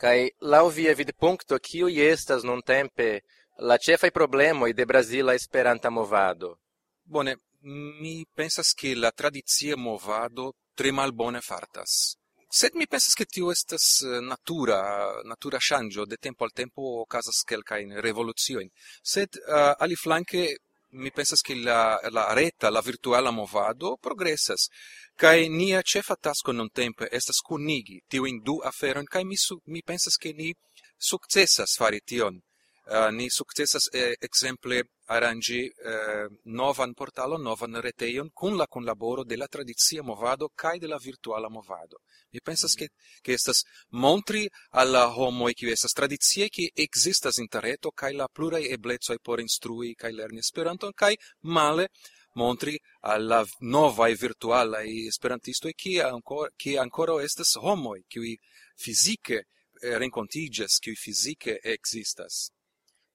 Cae 0.00 0.30
lau 0.40 0.70
via 0.70 0.94
vidpuncto, 0.94 1.58
kiui 1.58 2.00
estas 2.00 2.46
non 2.46 2.62
tempe 2.62 3.22
la 3.58 3.76
cefai 3.76 4.10
problemoi 4.10 4.72
de 4.72 4.86
Brasila 4.86 5.34
esperanta 5.34 5.90
movado? 5.90 6.58
Bone, 7.02 7.36
mi 7.62 8.24
pensas 8.34 8.72
che 8.72 8.94
la 8.94 9.10
tradizia 9.10 9.76
movado 9.76 10.54
tre 10.74 10.90
malbone 10.92 11.40
fartas 11.40 12.16
sed 12.52 12.74
mi 12.74 12.86
pensas 12.88 13.14
che 13.14 13.26
tio 13.26 13.52
estas 13.52 14.00
eh, 14.02 14.20
natura 14.20 15.20
natura 15.22 15.58
shangio. 15.60 16.04
De 16.04 16.16
tempo 16.16 16.42
al 16.44 16.50
tempo 16.52 17.04
casas 17.06 17.44
quelcain 17.44 17.92
in 17.92 18.70
sed 19.02 19.36
eh, 19.36 19.52
uh, 19.52 19.74
ali 19.78 19.94
flanke 19.94 20.58
mi 20.90 21.12
pensas 21.12 21.40
che 21.42 21.54
la 21.54 22.00
la 22.10 22.32
reta 22.32 22.68
la 22.68 22.80
virtuala 22.80 23.30
movado 23.30 23.96
progressas 23.96 24.68
kai 25.14 25.48
nia 25.48 25.80
cefa 25.82 26.16
tasco 26.16 26.50
non 26.50 26.70
tempo 26.70 27.04
estas 27.08 27.40
kunigi 27.40 28.02
tio 28.08 28.26
in 28.26 28.40
du 28.42 28.58
aferon 28.58 29.04
kai 29.04 29.24
mi 29.24 29.36
su, 29.36 29.60
mi 29.66 29.82
pensas 29.82 30.16
che 30.16 30.32
ni 30.32 30.52
successas 30.96 31.76
fari 31.76 32.00
tion. 32.04 32.42
Uh, 32.86 33.10
ni 33.12 33.30
successas 33.30 33.88
eh, 33.92 34.16
exemple 34.18 34.82
arrangi 35.06 35.66
eh, 35.66 36.26
novan 36.44 36.92
portalo, 36.94 37.36
novan 37.36 37.80
reteion, 37.80 38.30
cun 38.32 38.56
la 38.56 38.66
collaboro 38.66 39.24
de 39.24 39.36
la 39.36 39.46
movado 40.02 40.50
cae 40.54 40.78
de 40.78 40.88
la 40.88 40.98
virtuala 40.98 41.48
movado. 41.48 42.00
Mi 42.32 42.40
pensas 42.40 42.74
mhm. 42.74 42.78
che, 42.78 42.88
mm 43.22 43.32
estas 43.32 43.64
montri 43.90 44.48
alla 44.70 45.04
la 45.04 45.14
homoj 45.14 45.52
kiu 45.54 45.70
estas 45.70 45.92
tradicie 45.92 46.48
ke 46.48 46.70
ekzistas 46.74 47.38
interreto 47.38 47.90
cae 47.90 48.12
la 48.12 48.28
plurai 48.28 48.70
eblezoi 48.70 49.18
por 49.22 49.40
instrui 49.40 49.94
cae 49.94 50.12
lerni 50.12 50.38
Esperanton 50.38 50.92
cae 50.92 51.16
male 51.40 51.88
montri 52.34 52.78
alla 53.00 53.44
nova 53.60 54.08
e 54.08 54.14
virtuala 54.14 54.80
e 54.80 55.10
virtualaj 55.10 55.68
e 55.68 55.74
che 55.74 56.02
ancora 56.02 56.50
che 56.56 56.78
ancora 56.78 57.22
estas 57.22 57.56
homoi 57.56 58.04
qui 58.08 58.38
fizike 58.76 59.46
eh, 59.82 59.98
renkontiĝas, 59.98 60.78
qui 60.78 60.94
fizike 60.96 61.58
existas. 61.62 62.50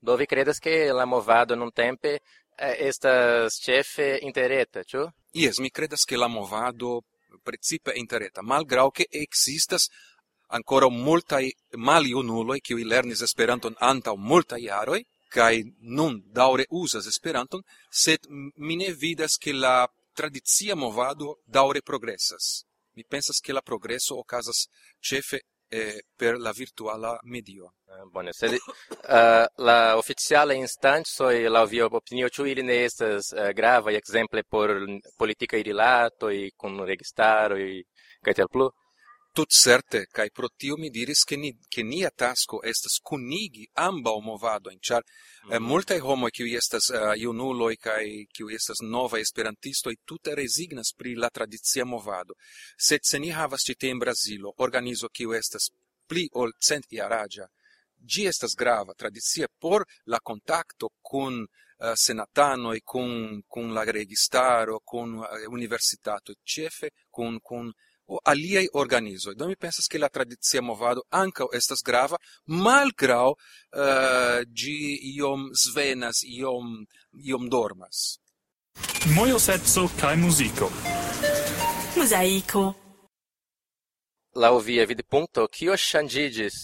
Dove 0.06 0.28
credas 0.28 0.60
che 0.60 0.92
la 0.92 1.06
movado 1.06 1.56
non 1.56 1.72
tempe 1.72 2.22
eh, 2.58 2.76
estas 2.88 3.58
chefe 3.58 4.20
intereta, 4.22 4.84
ĉu? 4.84 5.02
Yes, 5.34 5.58
mi 5.58 5.72
credas 5.72 6.04
che 6.06 6.16
la 6.16 6.28
movado 6.28 7.02
principe 7.42 7.92
intereta, 7.96 8.44
malgrau 8.44 8.92
che 8.92 9.08
existas 9.10 9.90
ancora 10.50 10.88
multai 10.90 11.52
maliunuloi 11.72 12.62
qui 12.62 12.84
lernis 12.84 13.22
Esperanton 13.22 13.74
antau 13.80 14.16
multai 14.16 14.62
jaroi, 14.70 15.02
kai 15.28 15.64
nun 15.80 16.22
daure 16.32 16.68
usas 16.70 17.08
Esperanton, 17.08 17.66
sed 17.90 18.30
mi 18.58 18.76
ne 18.76 18.94
vidas 18.94 19.38
che 19.38 19.54
la 19.54 19.90
tradizia 20.14 20.76
movado 20.76 21.42
daure 21.46 21.82
progressas. 21.82 22.64
Mi 22.94 23.04
pensas 23.04 23.40
che 23.40 23.54
la 23.54 23.62
progresso 23.62 24.20
ocasas 24.20 24.68
chefe 25.00 25.48
eh, 25.76 26.02
per 26.16 26.38
la 26.40 26.52
virtuala 26.52 27.18
medio. 27.24 27.74
Eh, 27.88 28.06
bone, 28.12 28.32
sed 28.34 28.52
uh, 28.52 29.46
la 29.56 29.98
oficiala 29.98 30.54
instanti 30.54 31.10
e 31.32 31.48
la 31.48 31.66
via 31.66 31.86
opinio 31.86 32.30
ĉu 32.30 32.46
ili 32.46 32.64
ne 32.64 32.84
estas 32.86 33.32
eh, 33.34 33.50
uh, 33.50 33.52
grava 33.54 33.92
ekzemple 33.92 34.44
por 34.44 34.74
politikaj 35.18 35.64
con 36.58 36.78
kun 36.78 36.90
e 36.90 37.84
kaj 38.24 38.34
tiel 38.34 38.50
plu? 38.52 38.70
Tut 39.36 39.52
certe, 39.52 40.06
kai 40.06 40.32
pro 40.32 40.48
tio 40.56 40.78
mi 40.78 40.90
diris 40.90 41.26
che, 41.26 41.36
ni, 41.36 41.54
che 41.68 41.84
nia 41.84 42.10
tasco 42.10 42.62
estas 42.62 43.00
kunigi 43.02 43.68
amba 43.74 44.12
o 44.12 44.22
movado 44.22 44.70
in 44.72 44.78
char 44.80 45.04
mm 45.04 45.50
-hmm. 45.50 45.54
eh, 45.54 45.60
mhm. 45.60 45.68
multae 45.68 46.00
homoi 46.00 46.32
estas 46.62 46.86
uh, 46.88 47.14
iunuloi 47.24 47.76
kai 47.76 48.28
qui 48.34 48.54
estas 48.54 48.80
nova 48.80 49.20
esperantisto 49.20 49.90
e 49.90 49.98
tuta 50.06 50.34
resignas 50.34 50.94
pri 50.96 51.16
la 51.16 51.30
tradicia 51.30 51.84
movado. 51.84 52.36
Sed 52.78 53.02
se 53.02 53.20
ni 53.20 53.30
havas 53.30 53.64
cite 53.66 53.88
in 53.88 53.98
Brasilo 53.98 54.54
organizo 54.56 55.10
qui 55.10 55.26
estas 55.36 55.70
pli 56.08 56.30
ol 56.32 56.54
cent 56.58 56.86
iaragia, 56.92 57.46
gi 58.12 58.26
estas 58.26 58.54
grava 58.54 58.94
tradicia 58.94 59.48
por 59.60 59.84
la 60.06 60.20
contacto 60.22 60.92
con 61.02 61.34
uh, 61.78 62.74
e 62.74 62.82
con, 62.84 63.42
con 63.46 63.74
la 63.74 63.84
registaro, 63.84 64.80
con 64.82 65.14
uh, 65.14 65.24
eh, 65.24 65.46
universitato, 65.46 66.34
chefe 66.42 66.92
con, 67.10 67.42
con 67.42 67.70
o 68.06 68.20
aliai 68.24 68.68
organizoi. 68.72 69.36
Do 69.36 69.48
mi 69.48 69.56
pensas 69.58 69.88
che 69.88 69.98
la 69.98 70.10
tradizia 70.10 70.62
movado 70.62 71.06
anca 71.10 71.46
estas 71.52 71.82
grava, 71.82 72.18
malgrau 72.46 73.32
uh, 73.32 74.42
gi 74.52 75.16
iom 75.18 75.50
svenas, 75.54 76.24
iom, 76.24 76.86
iom 77.24 77.50
dormas. 77.50 78.20
Mojosetso 79.16 79.90
kai 79.98 80.18
muziko. 80.18 80.70
Mosaico. 81.96 82.76
Lau 84.36 84.60
via 84.60 84.86
vidpunkto 84.86 85.48
kio 85.48 85.78
ŝanĝiĝis 85.80 86.56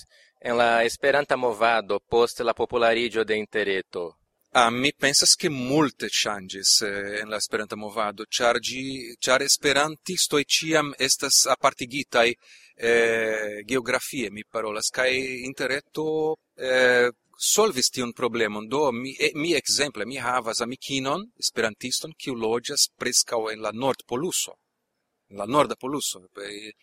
en 0.42 0.58
la 0.58 0.84
Esperanta 0.84 1.38
movado 1.38 2.00
post 2.00 2.42
la 2.42 2.54
populariĝo 2.54 3.24
de 3.24 3.38
Interreto. 3.38 4.21
Ah, 4.54 4.70
mi 4.70 4.94
pensas 4.94 5.36
che 5.36 5.48
multe 5.48 6.10
changes 6.10 6.82
eh, 6.82 7.20
en 7.22 7.30
la 7.30 7.38
Esperanta 7.38 7.78
movado, 7.78 8.26
char 8.28 8.60
gi 8.60 9.16
char 9.18 9.42
esperantisto 9.42 10.38
e 10.38 10.44
ciam 10.44 10.94
estas 10.98 11.46
apartigitai 11.46 12.36
eh, 12.76 13.64
geografie 13.64 14.30
mi 14.30 14.44
parolas 14.44 14.90
kai 14.90 15.46
interetto 15.46 16.36
eh, 16.56 17.10
solvis 17.34 17.88
tion 17.92 18.12
problemon. 18.12 18.68
Do 18.68 18.92
mi 18.92 19.16
e, 19.16 19.32
mi 19.36 19.54
ekzemple 19.54 20.06
mi 20.06 20.18
havas 20.18 20.60
amikinon 20.60 21.32
esperantiston 21.38 22.12
kiu 22.18 22.36
loĝas 22.36 22.90
preskaŭ 23.00 23.54
en 23.54 23.62
la 23.62 23.72
nordpoluso 23.72 24.58
la 25.32 25.46
norda 25.46 25.76
poluso 25.76 26.20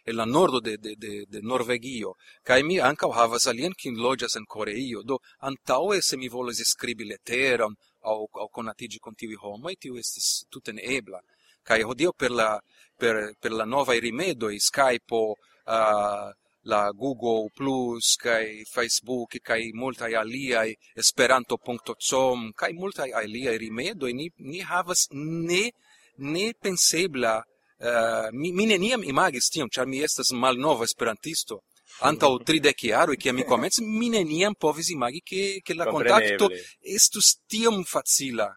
e 0.05 0.13
la 0.13 0.25
nordo 0.25 0.61
de 0.61 0.77
de 0.79 0.95
de 0.97 1.25
de 1.27 1.41
Norvegio. 1.43 2.15
Kaj 2.43 2.63
mi 2.63 2.81
ankaŭ 2.81 3.11
havas 3.13 3.47
alien 3.47 3.75
kin 3.75 3.97
lojas 3.97 4.37
en 4.37 4.47
Koreio 4.47 5.03
do 5.03 5.19
antaŭe 5.41 6.01
se 6.03 6.17
mi 6.17 6.29
volas 6.29 6.61
skribi 6.65 7.05
leteron 7.05 7.75
au 8.03 8.29
au 8.33 8.49
konatigi 8.49 8.99
kun 8.99 9.15
tiuj 9.15 9.37
homo 9.43 9.71
tiu 9.81 9.97
estis 9.97 10.45
tute 10.51 10.73
neebla. 10.73 11.21
Kaj 11.63 11.83
hodio 11.83 12.13
per 12.13 12.31
la 12.31 12.61
per 12.99 13.35
per 13.41 13.53
la 13.53 13.65
nova 13.65 13.93
rimedoj 13.93 14.57
Skype 14.59 15.15
uh, 15.15 16.33
la 16.63 16.93
Google 16.93 17.51
Plus 17.55 18.17
kai 18.17 18.65
Facebook 18.65 19.39
kaj 19.43 19.73
multa 19.75 20.07
alia 20.21 20.65
Esperanto.com 20.97 22.53
kaj 22.53 22.73
multa 22.73 23.05
alia 23.15 23.57
rimedo 23.59 24.07
ni 24.07 24.31
ni 24.39 24.61
havas 24.61 25.09
ne 25.13 25.71
ne 26.19 26.53
pensebla 26.63 27.43
uh, 27.79 28.29
mi, 28.33 28.53
mi 28.53 28.67
neniam 28.67 29.05
imagis 29.05 29.51
tion, 29.51 29.69
ĉar 29.69 29.87
mi 29.87 30.03
estas 30.03 30.33
malnova 30.33 30.85
esperantisto, 30.85 31.63
antau 32.09 32.39
tridec 32.39 32.83
iaro, 32.85 33.15
che 33.15 33.33
mi 33.33 33.45
comenz, 33.45 33.81
mi 33.81 34.09
neniam 34.09 34.55
povis 34.55 34.91
imagi 34.91 35.21
che, 35.21 35.61
che 35.63 35.75
la 35.75 35.87
contacto 35.87 36.51
estus 36.81 37.39
tiam 37.47 37.83
facila. 37.85 38.55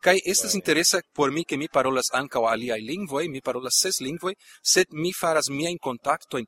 Kai 0.00 0.20
estas 0.24 0.54
interesa 0.54 1.00
por 1.12 1.32
mi 1.32 1.44
che 1.44 1.56
mi 1.56 1.68
parolas 1.68 2.12
ancau 2.12 2.44
aliai 2.44 2.82
lingvoi, 2.82 3.28
mi 3.28 3.40
parolas 3.40 3.74
ses 3.76 3.98
lingvoi, 3.98 4.34
sed 4.62 4.86
mi 4.90 5.12
faras 5.12 5.48
mia 5.48 5.68
in 5.68 5.78
contacto 5.78 6.36
in 6.38 6.46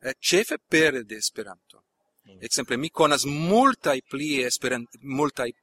eh, 0.00 0.14
chefe 0.18 0.58
per 0.66 1.04
de 1.04 1.16
Esperanto. 1.16 1.84
Mm. 2.28 2.42
Exemple, 2.42 2.76
mi 2.76 2.90
conas 2.90 3.24
multai 3.24 4.02
pli 4.02 4.42
Esperant, 4.42 4.88
multai 5.02 5.54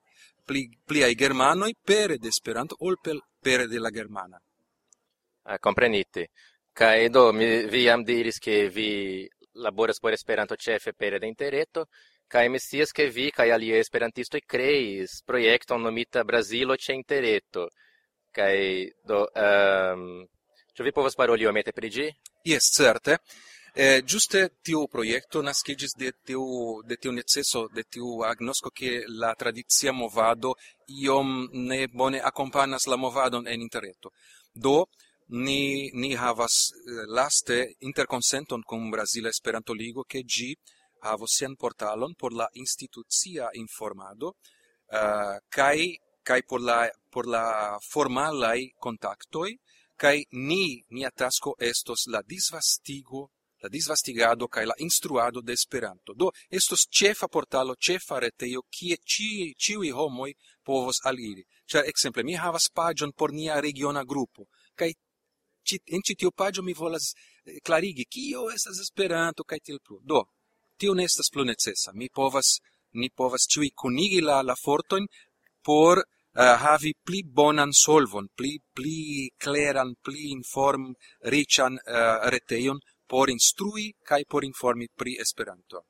pli, 0.46 0.70
pli 0.86 1.04
ai 1.04 1.15
germanoi 1.15 1.76
per 1.84 2.18
de 2.18 2.28
Esperanto, 2.28 2.78
ol 2.80 3.00
per, 3.02 3.20
per 3.41 3.68
de 3.68 3.80
la 3.80 3.89
germana. 3.89 4.39
Ah, 5.47 5.60
comprenite. 5.60 6.29
Kai 6.73 7.10
do 7.10 7.31
mi 7.31 7.65
vi 7.71 7.88
am 7.89 8.03
diris 8.03 8.39
ke 8.39 8.67
vi 8.69 9.27
laboras 9.53 9.99
por 9.99 10.12
Esperanto 10.13 10.55
Chefe 10.55 10.93
pere 10.93 11.19
de 11.19 11.27
Intereto 11.27 11.88
mi 12.34 12.49
misias 12.49 12.91
ke 12.91 13.08
vi 13.08 13.31
kai 13.31 13.51
aliaj 13.51 13.79
esperantistoj 13.79 14.41
creis 14.45 15.21
projekton 15.25 15.81
nomita 15.81 16.23
Brasilo 16.23 16.75
ĉe 16.75 16.93
Intereto. 16.93 17.69
Kai 18.31 18.89
do 19.08 19.21
um, 19.23 20.25
Ĉu 20.75 20.84
vi 20.84 20.91
povas 20.91 21.15
paroli 21.15 21.45
iomete 21.47 21.71
pri 21.71 21.89
ĝi? 21.89 22.05
Yes, 22.43 22.65
certe. 22.75 23.15
Eh, 23.75 24.01
giuste 24.03 24.41
tiu 24.63 24.81
proiecto 24.91 25.41
nascigis 25.41 25.93
de 25.95 26.10
tiu, 26.27 26.43
de 26.84 26.97
tiu 26.99 27.13
necesso, 27.15 27.62
de 27.71 27.84
tiu 27.84 28.23
agnosco 28.27 28.71
che 28.71 29.05
la 29.08 29.34
tradizia 29.36 29.93
movado 29.93 30.55
iom 31.03 31.47
ne 31.53 31.88
bone 31.88 32.19
accompanas 32.19 32.88
la 32.88 32.97
movadon 32.97 33.47
en 33.47 33.62
interreto. 33.62 34.12
Do, 34.51 34.88
ni 35.28 35.90
ni 35.94 36.14
havas 36.16 36.72
eh, 36.72 37.06
laste 37.08 37.76
interconsenton 37.80 38.62
cum 38.62 38.92
Brasile 38.92 39.30
Esperanto 39.30 39.74
Ligo 39.74 40.04
ke 40.04 40.22
ĝi 40.24 40.56
havos 41.02 41.38
sian 41.38 41.56
portalon 41.56 42.14
por 42.14 42.34
la 42.34 42.48
institucia 42.54 43.50
informado 43.54 44.36
eh, 44.92 44.98
uh, 44.98 45.38
kai 45.50 45.98
kai 46.24 46.42
por 46.44 46.62
la 46.62 46.90
por 47.10 47.28
la 47.28 47.78
formalaj 47.82 48.62
contactoi 48.80 49.58
kai 49.98 50.26
ni 50.32 50.84
nia 50.90 51.10
tasko 51.10 51.56
estos 51.60 52.06
la 52.08 52.22
disvastigo 52.22 53.32
la 53.62 53.70
disvastigado 53.70 54.48
kai 54.48 54.66
la 54.66 54.76
instruado 54.78 55.42
de 55.42 55.54
Esperanto. 55.54 56.14
Do 56.14 56.32
estos 56.50 56.88
chefa 56.88 57.28
portalo, 57.28 57.76
chefa 57.76 58.20
retejo 58.20 58.62
kie 58.70 58.98
ci 59.04 59.56
ciui 59.58 59.90
homoi 59.90 60.36
povos 60.64 61.00
aliri. 61.04 61.44
Ĉar 61.66 61.88
exemple 61.88 62.24
mi 62.24 62.36
havas 62.36 62.70
pagion 62.70 63.12
por 63.12 63.32
nia 63.34 63.60
regiona 63.60 64.04
grupo 64.04 64.46
kai 64.76 64.94
en 65.95 66.01
ci 66.06 66.15
tiu 66.15 66.32
pagio 66.32 66.63
mi 66.63 66.73
volas 66.73 67.13
eh, 67.45 67.60
clarigi 67.65 68.06
kio 68.06 68.49
estas 68.56 68.80
Esperanto 68.80 69.43
kaj 69.43 69.60
tiel 69.60 69.80
plu. 69.86 69.99
Do, 70.04 70.23
tio 70.78 70.93
ne 70.93 71.04
estas 71.04 71.30
plu 71.34 71.43
necesa. 71.43 71.91
Mi 71.93 72.10
povas 72.10 72.60
ni 72.93 73.10
povas 73.10 73.47
ĉiuj 73.51 73.69
kunigi 73.82 74.21
la 74.21 74.41
la 74.41 74.56
fortojn 74.56 75.08
por 75.65 75.97
uh, 75.99 76.56
havi 76.63 76.93
pli 77.06 77.23
bonan 77.39 77.71
solvon, 77.73 78.28
pli 78.38 78.60
pli 78.75 79.30
kleran, 79.43 79.95
pli 80.06 80.32
inform 80.38 80.93
riĉan 81.34 81.73
uh, 81.82 82.30
retejon 82.36 82.80
por 83.08 83.30
instrui 83.30 83.91
kaj 84.10 84.23
por 84.30 84.45
informi 84.45 84.88
pri 84.99 85.17
Esperanto. 85.25 85.84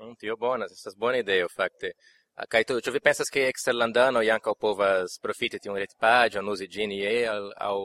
Mm, 0.00 0.14
tio 0.20 0.36
bonas, 0.36 0.72
estas 0.72 0.96
bona 0.96 1.18
ideo 1.18 1.48
fakte. 1.56 1.92
Ah, 2.34 2.46
kaj 2.48 2.64
tu, 2.64 2.78
ĉu 2.80 2.92
vi 2.94 3.02
pensas 3.04 3.28
ke 3.34 3.48
eksterlandanoj 3.50 4.24
ankaŭ 4.36 4.54
povas 4.64 5.18
profiti 5.24 5.58
tiun 5.60 5.76
retpaĝon 5.82 6.48
uzi 6.48 6.68
ĝin 6.76 6.94
je 6.96 7.16
al 7.28 7.50
aŭ 7.68 7.76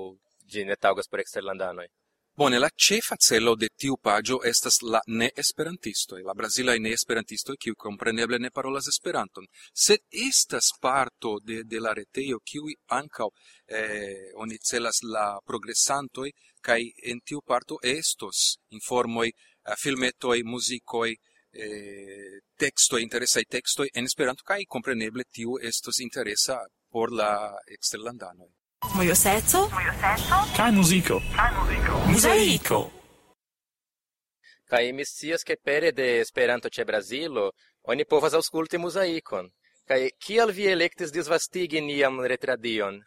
ĝi 0.52 0.66
ne 0.66 0.76
taŭgas 0.76 1.08
por 1.12 1.24
eksterlandanoj. 1.24 1.88
Bone, 2.38 2.58
la 2.60 2.68
cefa 2.76 3.16
celo 3.16 3.54
de 3.56 3.70
tiu 3.82 3.96
pagio 4.04 4.42
estas 4.44 4.82
la 4.94 5.00
neesperantistoj, 5.08 6.18
la 6.28 6.34
brasilai 6.36 6.82
ne-esperantistoi, 6.84 7.56
kiu 7.66 7.78
kompreneble 7.80 8.40
ne 8.44 8.50
parolas 8.52 8.90
Esperanton, 8.92 9.46
sed 9.86 10.04
estas 10.24 10.74
parto 10.82 11.38
de, 11.40 11.62
de 11.64 11.80
la 11.80 11.94
reteio, 11.96 12.42
kiu 12.44 12.68
ankaŭ 12.98 13.30
eh, 13.80 14.34
oni 14.44 14.60
celas 14.72 15.00
la 15.16 15.30
progressantoi, 15.52 16.34
kaj 16.60 16.82
en 17.14 17.24
tiu 17.24 17.40
parto 17.54 17.80
estos 17.94 18.44
informoj, 18.82 19.30
eh, 19.32 19.80
filmetoj, 19.86 20.42
muzikoj, 20.44 21.16
eh, 21.56 22.36
textoi, 22.60 23.02
interesai 23.08 23.46
textoi 23.48 23.88
en 23.94 24.12
Esperanto, 24.12 24.44
kai 24.44 24.68
compreneble 24.68 25.24
tiu 25.32 25.56
estos 25.72 26.04
interesa 26.04 26.60
por 26.92 27.16
la 27.16 27.32
exterlandanoi. 27.80 28.55
Mojo 28.94 29.16
seco? 29.16 29.70
Kaj 30.58 30.72
muziko. 30.72 31.22
Kaj 31.36 31.52
muziko. 31.58 32.00
Muzaiko. 32.08 32.80
Kaj 34.70 34.92
mi 34.94 35.06
scias 35.06 35.44
ke 35.44 35.56
pere 35.64 35.92
de 35.92 36.20
Esperanto 36.22 36.70
ĉe 36.70 36.86
Brazilo 36.86 37.52
oni 37.84 38.06
povas 38.06 38.34
aŭskulti 38.34 38.78
muzaikon. 38.78 39.50
Kaj 39.88 40.10
kial 40.20 40.52
vi 40.52 40.68
elektis 40.68 41.12
disvastigi 41.12 41.82
nian 41.82 42.20
retradion? 42.34 43.02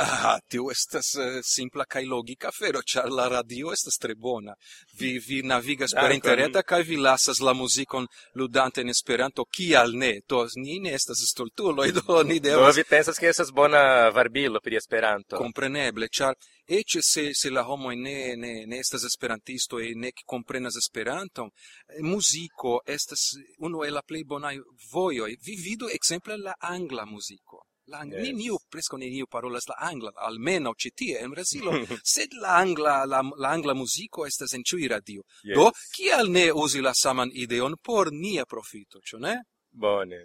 Ah, 0.00 0.38
tio 0.48 0.70
estas 0.70 1.14
uh, 1.14 1.40
simpla 1.42 1.84
kaj 1.84 2.04
logika 2.06 2.48
afero, 2.52 2.82
ĉar 2.86 3.08
la 3.10 3.24
radio 3.28 3.72
estas 3.74 3.96
tre 3.98 4.14
bona. 4.14 4.54
Vi 5.00 5.10
vi 5.18 5.38
navigas 5.42 5.94
per 5.96 6.12
interreta 6.14 6.62
kaj 6.62 6.82
vi 6.86 6.96
lasas 6.96 7.40
la 7.40 7.52
muzikon 7.52 8.06
ludante 8.34 8.80
en 8.80 8.92
Esperanto, 8.94 9.44
kial 9.44 9.96
ne? 9.98 10.12
Do 10.28 10.44
ni 10.56 10.78
ne 10.84 10.92
estas 10.94 11.24
stultuloj, 11.32 11.90
do 11.98 12.22
ni 12.22 12.38
devas... 12.38 12.76
Do 12.76 12.78
vi 12.78 12.84
pensas 12.84 13.18
ke 13.18 13.26
estas 13.32 13.50
bona 13.50 13.80
varbilo 14.14 14.60
pri 14.62 14.78
Esperanto. 14.78 15.40
Kompreneble, 15.42 16.06
ĉar 16.08 16.38
eĉ 16.78 16.98
se 17.02 17.24
se 17.34 17.50
la 17.50 17.64
homoj 17.66 17.96
ne 17.96 18.36
ne 18.36 18.52
ne 18.66 18.78
estas 18.78 19.04
esperantisto 19.08 19.80
e 19.80 19.94
ne 19.96 20.12
komprenas 20.26 20.78
Esperanton, 20.78 21.50
eh, 21.50 22.02
muziko 22.02 22.78
estas 22.86 23.32
unu 23.58 23.82
el 23.82 23.98
la 23.98 24.02
plej 24.02 24.22
bonaj 24.24 24.54
vojoj. 24.92 25.32
Vi 25.46 25.58
vidu 25.64 25.90
ekzemple 25.98 26.36
la 26.36 26.54
angla 26.60 27.04
muziko 27.04 27.64
la 27.88 27.98
angla 28.04 28.18
yes. 28.18 28.26
neniu 28.28 28.56
presco 28.68 28.96
neniu 28.96 29.26
parolas 29.26 29.66
la 29.68 29.76
angla 29.90 30.12
almeno 30.28 30.74
ci 30.74 30.90
tie 30.92 31.20
in 31.24 31.30
brasilo 31.30 31.72
sed 32.14 32.32
la 32.32 32.56
angla 32.56 33.04
la, 33.04 33.20
la 33.36 33.48
angla 33.48 33.74
musico 33.74 34.26
estas 34.26 34.52
en 34.52 34.62
ĉiuj 34.62 34.88
radio 34.94 35.22
yes. 35.42 35.54
do 35.56 35.70
kial 35.96 36.28
ne 36.30 36.46
usi 36.64 36.80
la 36.80 36.94
saman 36.94 37.30
ideon 37.32 37.76
por 37.82 38.12
nia 38.12 38.44
profito 38.44 39.00
cio 39.00 39.18
ne 39.18 39.34
bone 39.70 40.20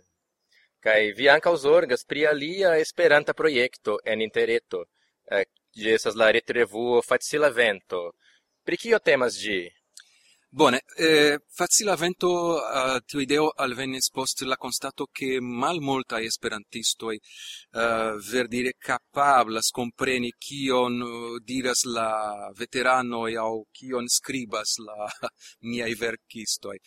kai 0.80 1.14
vi 1.18 1.30
anca 1.30 1.52
usorgas 1.52 2.04
pri 2.06 2.26
alia 2.28 2.78
esperanta 2.86 3.34
proiecto 3.34 4.00
en 4.04 4.22
interreto 4.22 4.86
eh, 5.32 5.46
ĝi 5.80 5.90
eh, 5.90 5.96
esas 6.00 6.16
la 6.16 6.32
retrevuo 6.32 7.02
Facila 7.02 7.50
Vento 7.50 8.02
pri 8.64 8.78
kio 8.78 9.00
temas 9.00 9.40
gi? 9.40 9.62
Bone, 10.56 10.84
eh, 10.98 11.40
facila 11.50 11.96
vento 11.96 12.30
uh, 12.62 13.00
tiu 13.10 13.24
ideo 13.24 13.48
alvenis 13.64 14.12
post 14.14 14.44
la 14.46 14.56
constato 14.56 15.08
che 15.12 15.40
mal 15.42 15.80
multa 15.82 16.20
esperantistoi 16.22 17.18
uh, 17.72 18.14
ver 18.30 18.46
dire 18.48 18.76
capablas 18.78 19.72
compreni 19.72 20.30
kion 20.38 21.02
uh, 21.02 21.40
diras 21.42 21.82
la 21.86 22.52
veteranoi 22.54 23.34
au 23.36 23.66
kion 23.72 24.06
scribas 24.08 24.78
la 24.78 25.10
niai 25.72 25.96
verkistoi. 25.96 26.78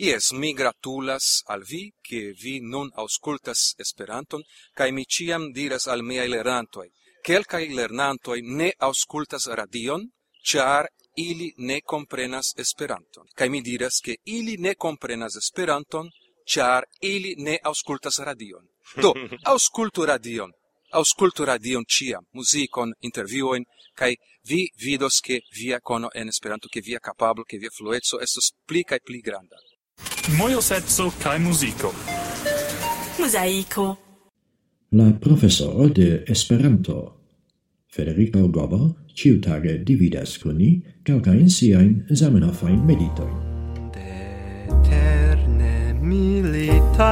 Ies, 0.00 0.30
mi 0.32 0.54
gratulas 0.54 1.42
al 1.46 1.62
vi, 1.68 1.92
che 2.00 2.32
vi 2.32 2.60
nun 2.60 2.88
auscultas 2.94 3.74
Esperanton, 3.76 4.40
cae 4.72 4.94
mi 4.96 5.04
ciam 5.04 5.50
diras 5.52 5.86
al 5.92 6.02
miei 6.02 6.28
lerantoi, 6.28 6.88
quelcae 7.22 7.68
lernantoi 7.68 8.40
ne 8.40 8.70
auscultas 8.78 9.44
radion, 9.60 10.08
char 10.42 10.88
ili 11.16 11.52
ne 11.58 11.80
comprenas 11.90 12.54
Esperanton. 12.58 13.26
Kaj 13.34 13.48
mi 13.48 13.62
diras 13.62 14.00
ke 14.04 14.16
ili 14.24 14.56
ne 14.56 14.74
comprenas 14.74 15.36
Esperanton, 15.36 16.10
ĉar 16.44 16.84
ili 17.00 17.34
ne 17.38 17.58
aŭskultas 17.64 18.18
radion. 18.18 18.66
Do, 19.02 19.14
aŭskultu 19.52 20.06
radion. 20.06 20.52
Aŭskultu 20.92 21.44
radion 21.44 21.84
ĉiam, 21.86 22.24
muzikon, 22.34 22.92
intervjuojn 23.00 23.64
kaj 23.94 24.14
vi 24.48 24.64
vidos 24.84 25.20
ke 25.20 25.40
via 25.54 25.78
kono 25.80 26.10
en 26.14 26.28
Esperanto, 26.28 26.68
ke 26.72 26.80
via 26.80 26.98
kapablo, 26.98 27.44
ke 27.44 27.58
via 27.58 27.70
fluetso 27.78 28.18
estos 28.20 28.52
pli 28.66 28.82
kaj 28.84 28.98
pli 29.06 29.20
granda. 29.22 29.60
Mojoseco 30.38 31.10
kaj 31.22 31.38
muziko. 31.38 31.94
Mosaico. 33.20 33.86
La 34.92 35.12
profesoro 35.20 35.88
de 35.88 36.24
Esperanto 36.26 36.96
Federico 37.86 38.48
Gobo 38.48 38.96
ciutage 39.14 39.78
dividas 39.84 40.38
con 40.38 40.56
ni 40.56 40.82
calcain 41.10 41.50
siain 41.50 42.06
Zamenhofain 42.14 42.84
meditoin. 42.86 43.34
Eterne 44.70 45.92
militanta 46.00 47.10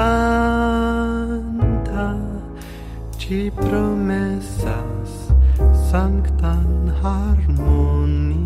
ci 3.18 3.50
promessas 3.50 5.32
sanctan 5.90 6.94
harmonion. 7.02 8.38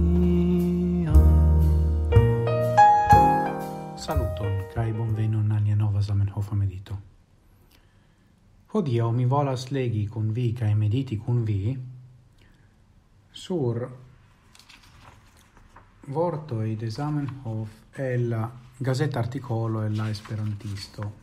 Saluton, 3.96 4.52
cae 4.74 4.92
bonvenon 4.92 5.52
alia 5.52 5.76
nova 5.76 6.00
Zamenhofa 6.00 6.54
medito. 6.54 6.98
Hodio 8.72 9.10
mi 9.10 9.26
volas 9.26 9.70
legi 9.70 10.06
con 10.06 10.32
vi 10.32 10.52
cae 10.52 10.74
mediti 10.74 11.18
con 11.18 11.44
vi 11.44 11.78
sur 13.30 13.90
vorto 16.06 16.62
e 16.62 16.76
de 16.76 16.90
Zamenhof 16.90 17.70
la 17.96 18.50
gazeta 18.76 19.18
articolo 19.18 19.82
e 19.82 19.90
la 19.90 20.08
esperantisto. 20.08 21.20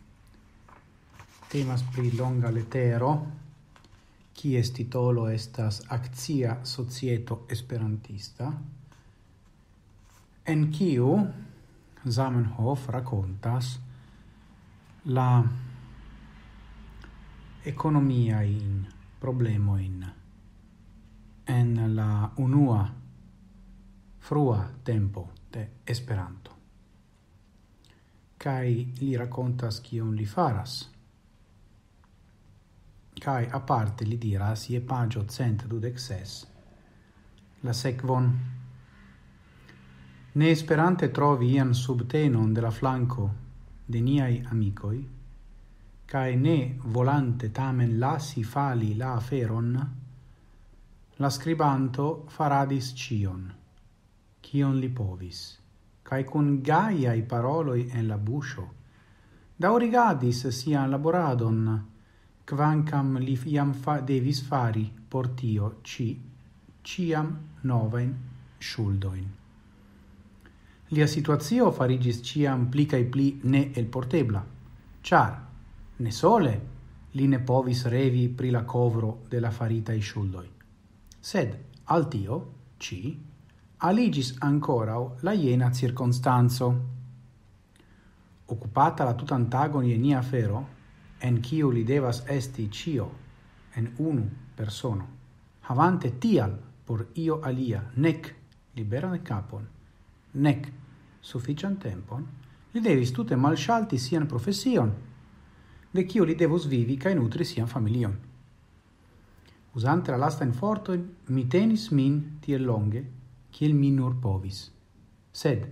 Temas 1.48 1.82
pri 1.84 2.15
longa 2.15 2.50
letero, 2.50 3.28
kies 4.34 4.72
titolo 4.72 5.28
estas 5.28 5.82
actia 5.88 6.60
Societo 6.63 7.46
Esperantista, 7.50 8.54
en 10.46 10.70
kiu 10.72 11.28
Zamenhof 12.08 12.88
racontas 12.88 13.80
la 15.06 15.44
economia 17.65 18.42
in 18.44 18.88
problemo 19.20 19.78
in 19.78 20.06
en 21.46 21.96
la 21.96 22.32
unua 22.38 22.99
frua 24.30 24.70
tempo 24.84 25.32
de 25.50 25.70
Esperanto. 25.84 26.52
Kai 28.38 28.94
li 29.00 29.15
racontas 29.18 29.80
kion 29.82 30.12
li 30.13 30.26
faras. 30.26 30.74
Kai 33.26 33.48
aparte 33.50 34.06
li 34.06 34.20
diras 34.22 34.68
je 34.70 34.82
pagio 34.82 35.24
cent 35.28 35.65
dudexes. 35.65 36.46
la 37.62 37.74
sekvon. 37.74 38.30
ne 40.34 40.50
esperante 40.52 41.10
trovi 41.12 41.50
ian 41.54 41.74
subtenon 41.74 42.54
de 42.54 42.62
la 42.62 42.72
flanco 42.72 43.30
de 43.86 44.00
niai 44.00 44.44
amicoi, 44.52 45.08
cae 46.06 46.36
ne 46.36 46.78
volante 46.84 47.50
tamen 47.52 47.98
lasi 47.98 48.44
fali 48.44 48.96
la 48.96 49.13
aferon, 49.13 49.72
la 51.15 51.30
scribanto 51.30 52.26
faradis 52.28 52.94
cion 52.94 53.59
cion 54.41 54.80
li 54.80 54.89
povis, 54.89 55.39
cae 56.04 56.23
cun 56.23 56.62
gaiai 56.62 57.21
paroloi 57.23 57.89
en 57.93 58.08
la 58.08 58.17
buscio, 58.17 58.65
daurigadis 59.56 60.47
sian 60.60 60.89
laboradon, 60.89 61.60
quancam 62.45 63.17
li 63.17 63.36
iam 63.54 63.73
fa 63.73 63.99
devis 64.02 64.41
fari 64.41 64.86
portio 65.10 65.80
ci, 65.84 66.08
ciam 66.82 67.38
novain 67.62 68.15
shuldoin. 68.58 69.28
Lia 70.89 71.06
situazio 71.08 71.69
farigis 71.71 72.23
ciam 72.25 72.65
pli 72.69 72.86
cae 72.86 73.06
pli 73.06 73.39
ne 73.43 73.71
el 73.75 73.86
portebla, 73.86 74.43
char, 75.02 75.34
ne 75.97 76.12
sole, 76.12 76.54
li 77.12 77.28
ne 77.28 77.39
povis 77.39 77.86
revi 77.86 78.28
pri 78.30 78.49
la 78.49 78.63
covro 78.63 79.19
de 79.30 79.39
la 79.39 79.52
farita 79.52 79.93
i 79.93 80.02
shuldoi. 80.02 80.49
Sed, 81.19 81.56
al 81.86 82.08
tio, 82.08 82.38
ci, 82.78 83.17
aligis 83.82 84.36
ancorau 84.39 85.15
la 85.22 85.34
iena 85.34 85.72
circonstanzo. 85.72 86.76
Occupata 88.46 89.04
la 89.06 89.13
tutantagon 89.13 89.86
je 89.86 89.98
nia 89.98 90.22
fero, 90.22 90.68
en 91.22 91.39
kiu 91.39 91.72
li 91.72 91.84
devas 91.84 92.24
esti 92.28 92.68
cio, 92.70 93.10
en 93.76 93.94
unu 93.98 94.26
persono, 94.56 95.08
havante 95.62 96.18
tial 96.20 96.58
por 96.86 97.08
io 97.13 97.39
alia 97.42 97.84
nec 97.96 98.36
liberan 98.76 99.22
capon, 99.24 99.68
nec 100.32 100.68
suffician 101.22 101.78
tempon, 101.78 102.26
li 102.74 102.82
devis 102.82 103.12
tute 103.12 103.36
malshalti 103.36 103.98
sian 103.98 104.28
profession, 104.28 104.92
de 105.92 106.06
cio 106.06 106.26
li 106.26 106.36
devus 106.36 106.68
vivi 106.68 106.98
cae 106.98 107.15
nutri 107.15 107.46
sian 107.46 107.68
familion. 107.68 108.18
Usante 109.74 110.12
la 110.12 110.18
lasta 110.18 110.44
in 110.44 110.54
forto, 110.54 110.98
mi 111.28 111.48
tenis 111.48 111.92
min 111.92 112.39
tiel 112.42 112.65
longe, 112.65 113.18
kiel 113.52 113.74
mi 113.74 113.92
nur 113.92 114.16
povis. 114.22 114.70
Sed, 115.32 115.66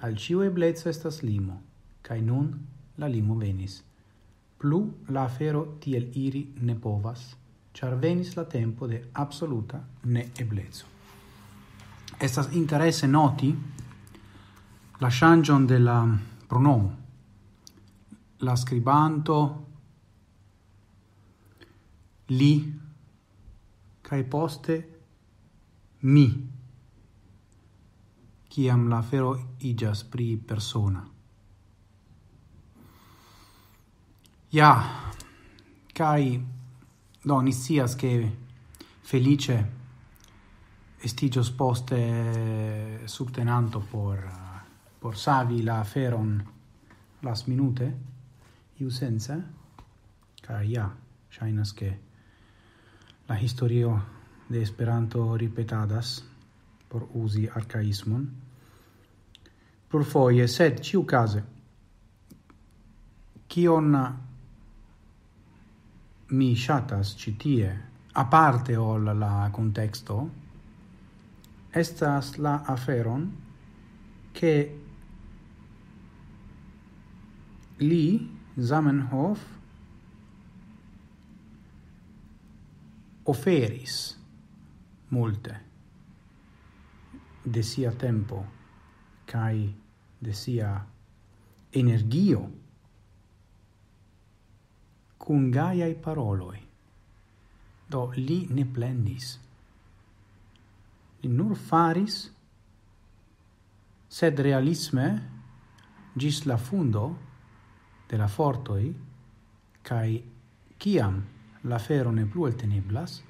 al 0.00 0.16
ciu 0.16 0.42
eblezzo 0.42 0.88
estas 0.88 1.22
limo, 1.22 1.60
cae 2.02 2.20
nun 2.20 2.52
la 2.96 3.08
limo 3.08 3.34
venis. 3.34 3.82
Plu 4.60 4.80
la 5.08 5.24
afero 5.24 5.76
tiel 5.80 6.10
iri 6.14 6.52
ne 6.60 6.74
povas, 6.76 7.36
char 7.72 7.96
venis 7.96 8.34
la 8.36 8.44
tempo 8.44 8.86
de 8.86 9.02
absoluta 9.12 9.80
ne 10.04 10.30
eblezzo. 10.36 10.86
Estas 12.20 12.52
interesse 12.52 13.06
noti 13.06 13.54
la 15.00 15.10
changion 15.10 15.66
de 15.66 15.78
la 15.78 16.18
pronomo. 16.46 16.96
La 18.38 18.56
scribanto 18.56 19.66
li 22.26 22.80
cae 24.02 24.24
poste 24.24 24.76
mi 26.00 26.58
ciam 28.50 28.88
la 28.88 29.02
fero 29.02 29.56
igas 29.60 30.02
pri 30.04 30.36
persona. 30.36 31.04
Ja, 34.50 34.72
kai 35.94 36.44
do 37.22 37.40
ni 37.40 37.52
che 37.96 38.36
felice 39.02 39.70
estigios 40.98 41.50
poste 41.50 43.02
subtenanto 43.04 43.80
por 43.80 44.18
por 44.98 45.16
savi 45.16 45.62
la 45.62 45.82
feron 45.84 46.44
las 47.20 47.46
minute 47.46 47.96
iu 48.76 48.90
sense 48.90 49.42
ca 50.42 50.62
ja 50.62 50.90
shainas 51.30 51.72
che 51.72 51.98
la 53.28 53.38
historio 53.38 54.02
de 54.48 54.60
Esperanto 54.62 55.36
ripetadas 55.36 56.24
por 56.88 57.08
usi 57.14 57.46
arcaismon 57.46 58.39
plurfoje, 59.90 60.46
sed 60.48 60.80
ĉiukaze 60.86 61.42
kion 63.50 63.96
mi 66.30 66.54
shatas 66.54 67.16
citie 67.18 67.70
a 67.70 68.20
aparte 68.22 68.76
ol 68.76 69.10
la 69.18 69.48
contexto, 69.52 70.30
estas 71.70 72.36
la 72.38 72.62
aferon 72.66 73.24
che 74.32 74.54
li 77.78 78.38
Zamenhof 78.58 79.40
oferis 83.22 84.18
multe 85.08 85.60
de 87.42 87.62
sia 87.62 87.92
tempo 87.92 88.44
kai 89.24 89.79
de 90.20 90.32
sia 90.36 90.70
energio 91.72 92.48
cun 95.20 95.50
gaiai 95.50 95.94
paroloi. 95.94 96.60
Do 97.90 98.02
li 98.16 98.46
ne 98.50 98.64
plendis. 98.64 99.26
Li 101.20 101.28
nur 101.28 101.56
faris, 101.56 102.16
sed 104.08 104.40
realisme, 104.40 105.06
gis 106.16 106.44
la 106.50 106.56
fundo 106.56 107.04
de 108.08 108.18
la 108.18 108.28
fortoi, 108.28 108.88
cae 109.86 110.16
ciam 110.80 111.20
la 111.70 111.78
fero 111.78 112.10
ne 112.10 112.24
plu 112.26 112.46
el 112.48 112.56
teneblas, 112.56 113.20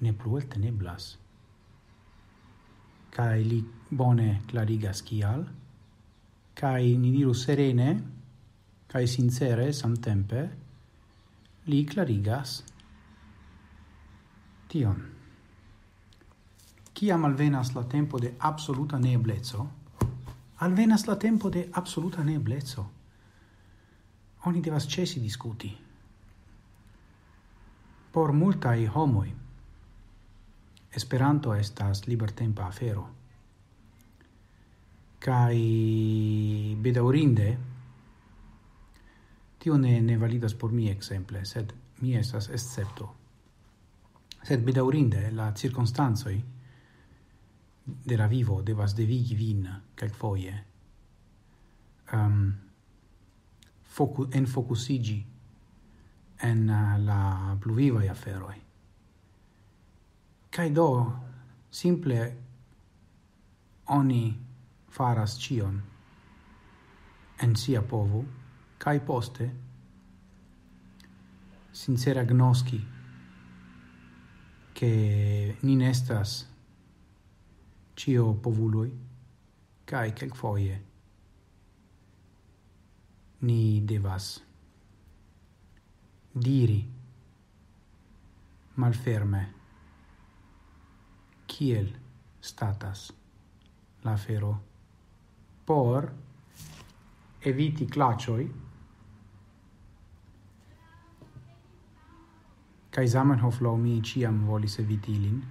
ne 0.00 0.12
plu 0.14 0.38
el 0.38 0.46
teneblas. 0.48 1.10
Cae 3.12 3.42
li 3.44 3.64
bone 3.90 4.28
clarigas 4.46 5.02
cial, 5.02 5.48
kai 6.58 6.96
ni 6.98 7.12
diru 7.14 7.34
serene, 7.34 7.90
kai 8.90 9.06
sincere 9.06 9.70
samtempe, 9.72 10.42
li 11.70 11.84
clarigas 11.86 12.64
tion. 14.66 15.04
Cia 16.98 17.16
malvenas 17.16 17.74
la 17.76 17.84
tempo 17.86 18.18
de 18.18 18.34
absoluta 18.38 18.98
neblezzo, 18.98 19.68
alvenas 20.66 21.06
la 21.06 21.16
tempo 21.16 21.48
de 21.48 21.68
absoluta 21.72 22.24
neblezzo. 22.24 22.90
Oni 24.50 24.60
devas 24.60 24.88
cesi 24.90 25.20
discuti. 25.20 25.70
Por 28.10 28.32
multae 28.32 28.88
homoi, 28.88 29.34
Esperanto 30.90 31.54
estas 31.54 32.08
libertempa 32.08 32.66
afero 32.66 33.17
kai 35.18 36.76
bedaurinde? 36.80 37.48
Tio 39.58 39.76
ne 39.76 40.00
ne 40.00 40.16
validas 40.16 40.54
por 40.54 40.72
mi 40.72 40.88
exemple 40.88 41.44
sed 41.44 41.72
mi 42.00 42.14
estas 42.16 42.48
escepto. 42.48 43.14
Sed 44.42 44.62
bedaurinde 44.64 45.30
la 45.30 45.52
cirkonstancoj 45.54 46.36
de 48.04 48.16
la 48.16 48.26
vivo 48.26 48.62
devas 48.62 48.94
devigi 48.94 49.34
vin 49.34 49.68
kelkfoje. 49.94 50.64
Um, 52.12 52.54
focu, 53.82 54.28
en 54.32 54.46
focusigi 54.46 55.26
en 56.40 56.66
la 57.04 57.58
ia 58.02 58.12
aferoi. 58.12 58.60
Cai 60.50 60.70
do, 60.70 61.12
simple, 61.70 62.36
oni 63.86 64.47
faras 64.98 65.38
cion 65.38 65.82
en 67.42 67.54
sia 67.56 67.82
povo 67.82 68.24
kai 68.78 68.98
poste 69.00 69.44
sincera 71.70 72.24
gnoski 72.24 72.80
che 74.72 75.56
nin 75.60 75.78
nestas 75.78 76.30
cio 77.94 78.34
povului 78.34 78.92
kai 79.84 80.12
kelk 80.12 80.34
foie 80.34 80.84
ni 83.38 83.84
devas 83.84 84.42
diri 86.32 86.80
malferme 88.74 89.42
kiel 91.46 91.88
statas 92.40 93.12
la 94.02 94.16
fero 94.16 94.67
por 95.68 96.08
eviti 97.44 97.84
clacioi 97.84 98.48
kai 102.90 103.06
Zamenhof 103.06 103.60
lo 103.60 103.76
mi 103.76 104.00
ciam 104.00 104.46
volis 104.46 104.78
eviti 104.78 105.12
ilin 105.12 105.42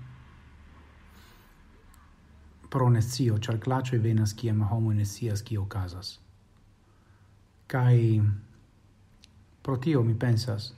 pro 2.70 2.90
nescio, 2.90 3.38
char 3.38 3.60
clacioi 3.60 4.00
venas 4.00 4.34
ciam 4.34 4.62
homo 4.62 4.92
nescias 4.92 5.44
cio 5.44 5.66
casas. 5.68 6.20
Kai 7.68 8.22
pro 9.62 9.78
tio 9.78 10.04
mi 10.04 10.14
pensas 10.14 10.74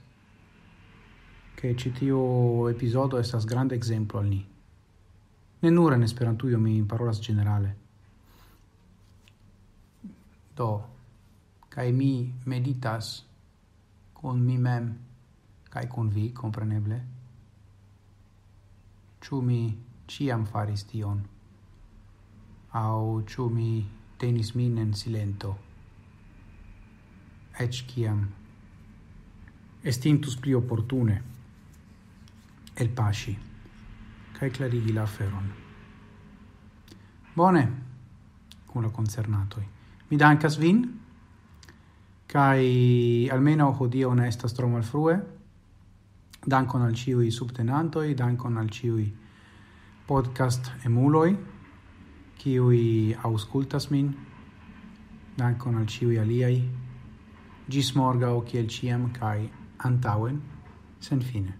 che 1.54 1.74
citio 1.76 2.68
episodio 2.68 3.18
estas 3.18 3.44
grande 3.44 3.74
exemplo 3.74 4.20
al 4.20 4.26
ni. 4.26 4.46
Ne 5.62 5.70
nur 5.70 5.92
en 5.92 6.02
esperantuio 6.02 6.58
mi 6.58 6.82
parolas 6.82 7.20
generale, 7.20 7.79
do 10.60 10.72
kai 11.74 11.92
mi 11.92 12.12
meditas 12.52 13.06
con 14.18 14.36
mi 14.46 14.56
mem 14.66 14.86
kai 15.72 15.86
con 15.94 16.08
vi 16.16 16.24
compreneble 16.40 16.98
ciu 19.20 19.40
mi 19.40 19.60
ciam 20.06 20.44
faris 20.44 20.82
tion? 20.90 21.18
Au 22.72 23.22
ciu 23.30 23.48
mi 23.48 23.70
tenis 24.18 24.54
min 24.54 24.78
en 24.78 24.92
silento? 24.94 25.56
Ec 27.58 27.72
ciam 27.88 28.28
estintus 29.82 30.36
pli 30.36 30.54
opportune 30.54 31.16
el 32.74 32.88
paci 32.88 33.38
cae 34.36 34.50
clarigi 34.50 34.92
la 34.92 35.06
feron 35.06 35.48
Bone, 37.32 37.62
cum 38.66 38.82
la 38.82 38.88
concernatoi. 38.90 39.79
Mi 40.10 40.18
dankas 40.18 40.56
vin, 40.58 40.80
kai 42.26 43.28
almeno 43.30 43.68
hodio 43.78 44.10
ne 44.14 44.26
estas 44.26 44.56
tro 44.56 44.66
malfrue. 44.68 45.14
Dankon 46.50 46.82
al 46.82 46.96
ciui 46.98 47.30
subtenantoi, 47.30 48.16
dankon 48.18 48.58
al 48.58 48.72
ciui 48.74 49.06
podcast 50.08 50.72
emuloi, 50.88 51.36
kiui 52.42 53.14
auscultas 53.22 53.90
min, 53.94 54.10
dankon 55.38 55.78
al 55.78 55.86
ciui 55.86 56.18
aliai, 56.18 56.58
gis 57.70 57.94
morgau 57.94 58.42
kiel 58.42 58.66
ciam 58.66 59.12
kai 59.14 59.46
antauen, 59.86 60.42
sen 60.98 61.22
fine. 61.22 61.59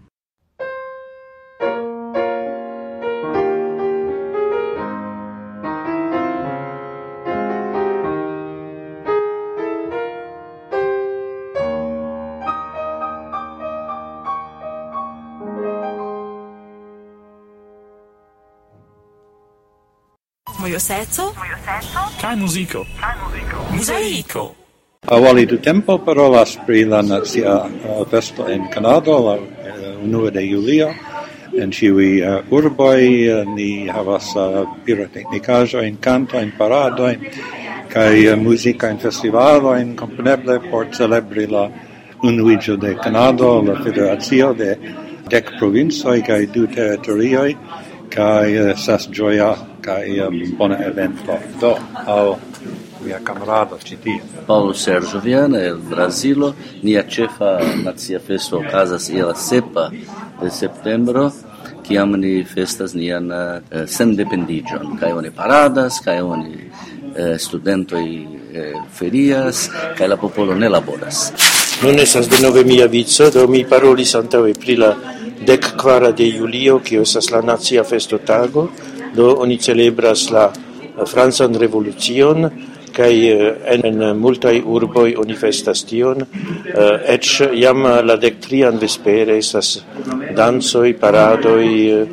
mojoseco 20.71 21.33
kai 22.21 22.35
muziko. 22.35 22.85
Muziko. 23.71 24.55
Avali 25.07 25.45
du 25.45 25.57
tempo 25.57 25.97
parolas 25.97 26.57
pri 26.65 26.85
la 26.85 27.01
nacia 27.01 27.65
uh, 27.65 28.05
festo 28.09 28.47
en 28.47 28.69
canada 28.69 29.11
la 29.11 29.33
uh, 29.33 30.03
unua 30.03 30.31
de 30.31 30.41
julio, 30.41 30.93
en 31.57 31.71
ciui 31.71 32.21
uh, 32.21 32.39
urboi 32.51 33.27
uh, 33.27 33.55
ni 33.55 33.89
havas 33.89 34.35
uh, 34.35 34.65
pirotecnicajo 34.85 35.81
in 35.81 35.97
canto 35.99 36.39
in 36.39 36.51
parado 36.57 37.07
in 37.07 37.19
kai 37.89 38.27
uh, 38.27 38.37
musica 38.37 38.89
in 38.89 38.97
festivalo 38.97 39.75
in 39.75 39.95
componeble 39.95 40.59
por 40.69 40.87
celebri 40.91 41.47
la 41.47 41.69
unuigio 42.23 42.77
de 42.77 42.95
Canado 42.95 43.61
la 43.61 43.75
federazio 43.83 44.53
de 44.53 44.77
dec 45.27 45.57
provincioi 45.57 46.21
kai 46.21 46.45
du 46.45 46.67
territorioi 46.67 47.57
kai 48.11 48.55
eh, 48.55 48.71
estas 48.71 49.07
gioia 49.09 49.55
kai 49.81 50.19
um, 50.19 50.39
bona 50.57 50.77
evento. 50.85 51.37
Do 51.59 51.77
al 52.05 52.35
mia 53.03 53.19
camarado 53.23 53.77
citi 53.79 54.19
Paulo 54.45 54.73
Sergio 54.73 55.19
Viana 55.19 55.59
el 55.59 55.77
Brasilo. 55.77 56.53
Nia 56.83 57.03
cefa 57.03 57.59
nazia 57.83 58.19
festo 58.19 58.61
casas 58.71 59.09
la 59.09 59.35
sepa 59.35 59.89
de 60.41 60.49
septembro. 60.49 61.31
Kiam 61.83 62.11
ni 62.19 62.43
festas 62.43 62.93
nian 62.93 63.31
uh, 63.31 63.85
sendependigion. 63.87 64.97
Kai 64.99 65.11
oni 65.11 65.31
paradas 65.31 66.01
kai 66.01 66.21
oni 66.21 66.53
uh, 67.15 67.37
studentoj 67.37 68.05
uh, 68.05 68.83
ferias 68.91 69.69
kai 69.97 70.07
la 70.07 70.17
popolo 70.17 70.55
ne 70.55 70.69
laboras 70.69 71.31
Nun 71.81 71.95
de 71.95 72.37
nove 72.41 72.63
mia 72.63 72.85
vico, 72.85 73.29
do 73.31 73.47
mi 73.47 73.63
parolis 73.65 74.13
antaŭe 74.13 74.53
pri 74.53 74.75
la 74.77 74.91
dec 75.45 75.73
quara 75.77 76.11
de 76.11 76.27
julio, 76.29 76.79
kio 76.79 77.01
estas 77.01 77.31
la 77.31 77.41
nazia 77.41 77.83
festotago, 77.83 78.69
do 79.15 79.35
oni 79.41 79.57
celebras 79.57 80.29
la 80.31 80.51
eh, 80.51 81.05
Franzan 81.05 81.55
revolucion, 81.55 82.49
kai 82.91 83.13
eh, 83.29 83.53
en, 83.73 83.85
en 83.85 84.17
multai 84.19 84.59
urboi 84.61 85.15
oni 85.19 85.35
festas 85.35 85.83
tion, 85.87 86.21
eh, 86.21 87.15
ec 87.15 87.29
jam 87.55 87.87
la 88.05 88.17
dectrian 88.17 88.79
vespere 88.79 89.37
esas 89.37 89.79
dansoi, 90.35 90.93
paradoi, 90.93 92.05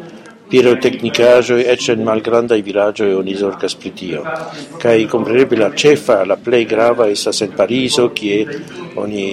Pirotecnicaĵoj 0.48 1.60
eĉ 1.74 1.90
en 1.92 2.04
malgrandaj 2.06 2.58
vilaĝoj 2.64 3.10
oni 3.18 3.34
zorgas 3.36 3.74
pri 3.76 3.90
tio. 3.98 4.22
Kaj 4.80 4.96
kompreneble 5.12 5.60
la 5.60 5.70
cefa 5.76 6.22
la 6.24 6.38
play 6.40 6.64
grava 6.70 7.08
estas 7.12 7.42
en 7.44 7.52
pariso 7.56 8.08
kie 8.16 8.38
oni 8.96 9.26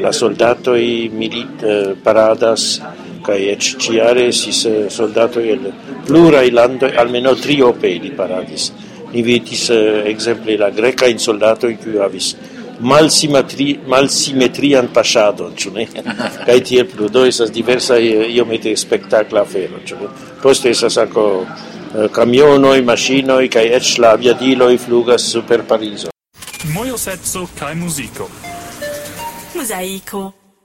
la 0.00 0.12
soldatoj 0.12 0.84
milit 1.12 1.64
eh, 1.64 1.92
paradas 2.04 2.80
kaj 3.26 3.38
eĉ 3.54 3.68
si 3.86 3.98
estis 4.00 4.62
soldato 4.90 5.40
el 5.40 5.68
plura 6.06 6.40
almeno 6.40 7.34
trio 7.34 7.42
triope 7.42 7.90
ili 7.90 8.10
paradis. 8.16 8.72
Ni 9.12 9.22
vidis 9.22 9.68
eh, 9.70 10.02
la 10.06 10.14
greca 10.14 10.58
la 10.64 10.70
grekajn 10.70 11.18
soldatojn 11.18 11.76
kiuj 11.76 11.98
havis 12.00 12.34
malsimetri, 12.82 13.68
malsimetrian 13.88 14.88
pasadon, 14.94 15.54
ĉu 15.56 15.72
ne? 15.76 15.86
Kaj 16.46 16.58
tiel 16.68 16.88
plu, 16.90 17.08
do 17.12 17.24
estas 17.28 17.52
diversaj 17.54 18.00
eh, 18.02 18.26
iomete 18.36 18.74
spektakla 18.76 19.46
afero, 19.46 19.82
ĉu 19.86 20.00
ne? 20.00 20.10
Poste 20.42 20.72
estas 20.74 20.98
ankaŭ 20.98 21.26
uh, 21.42 21.46
kamionoj, 22.14 22.80
maŝinoj 22.88 23.46
kaj 23.54 23.66
eĉ 23.78 23.96
la 24.02 24.14
aviadiloj 24.18 24.74
flugas 24.82 25.30
super 25.30 25.62
Parizo. 25.68 26.10
Mojoseco 26.74 27.46
kaj 27.58 27.74
muziko. 27.78 28.30
Mosaico. 29.54 30.41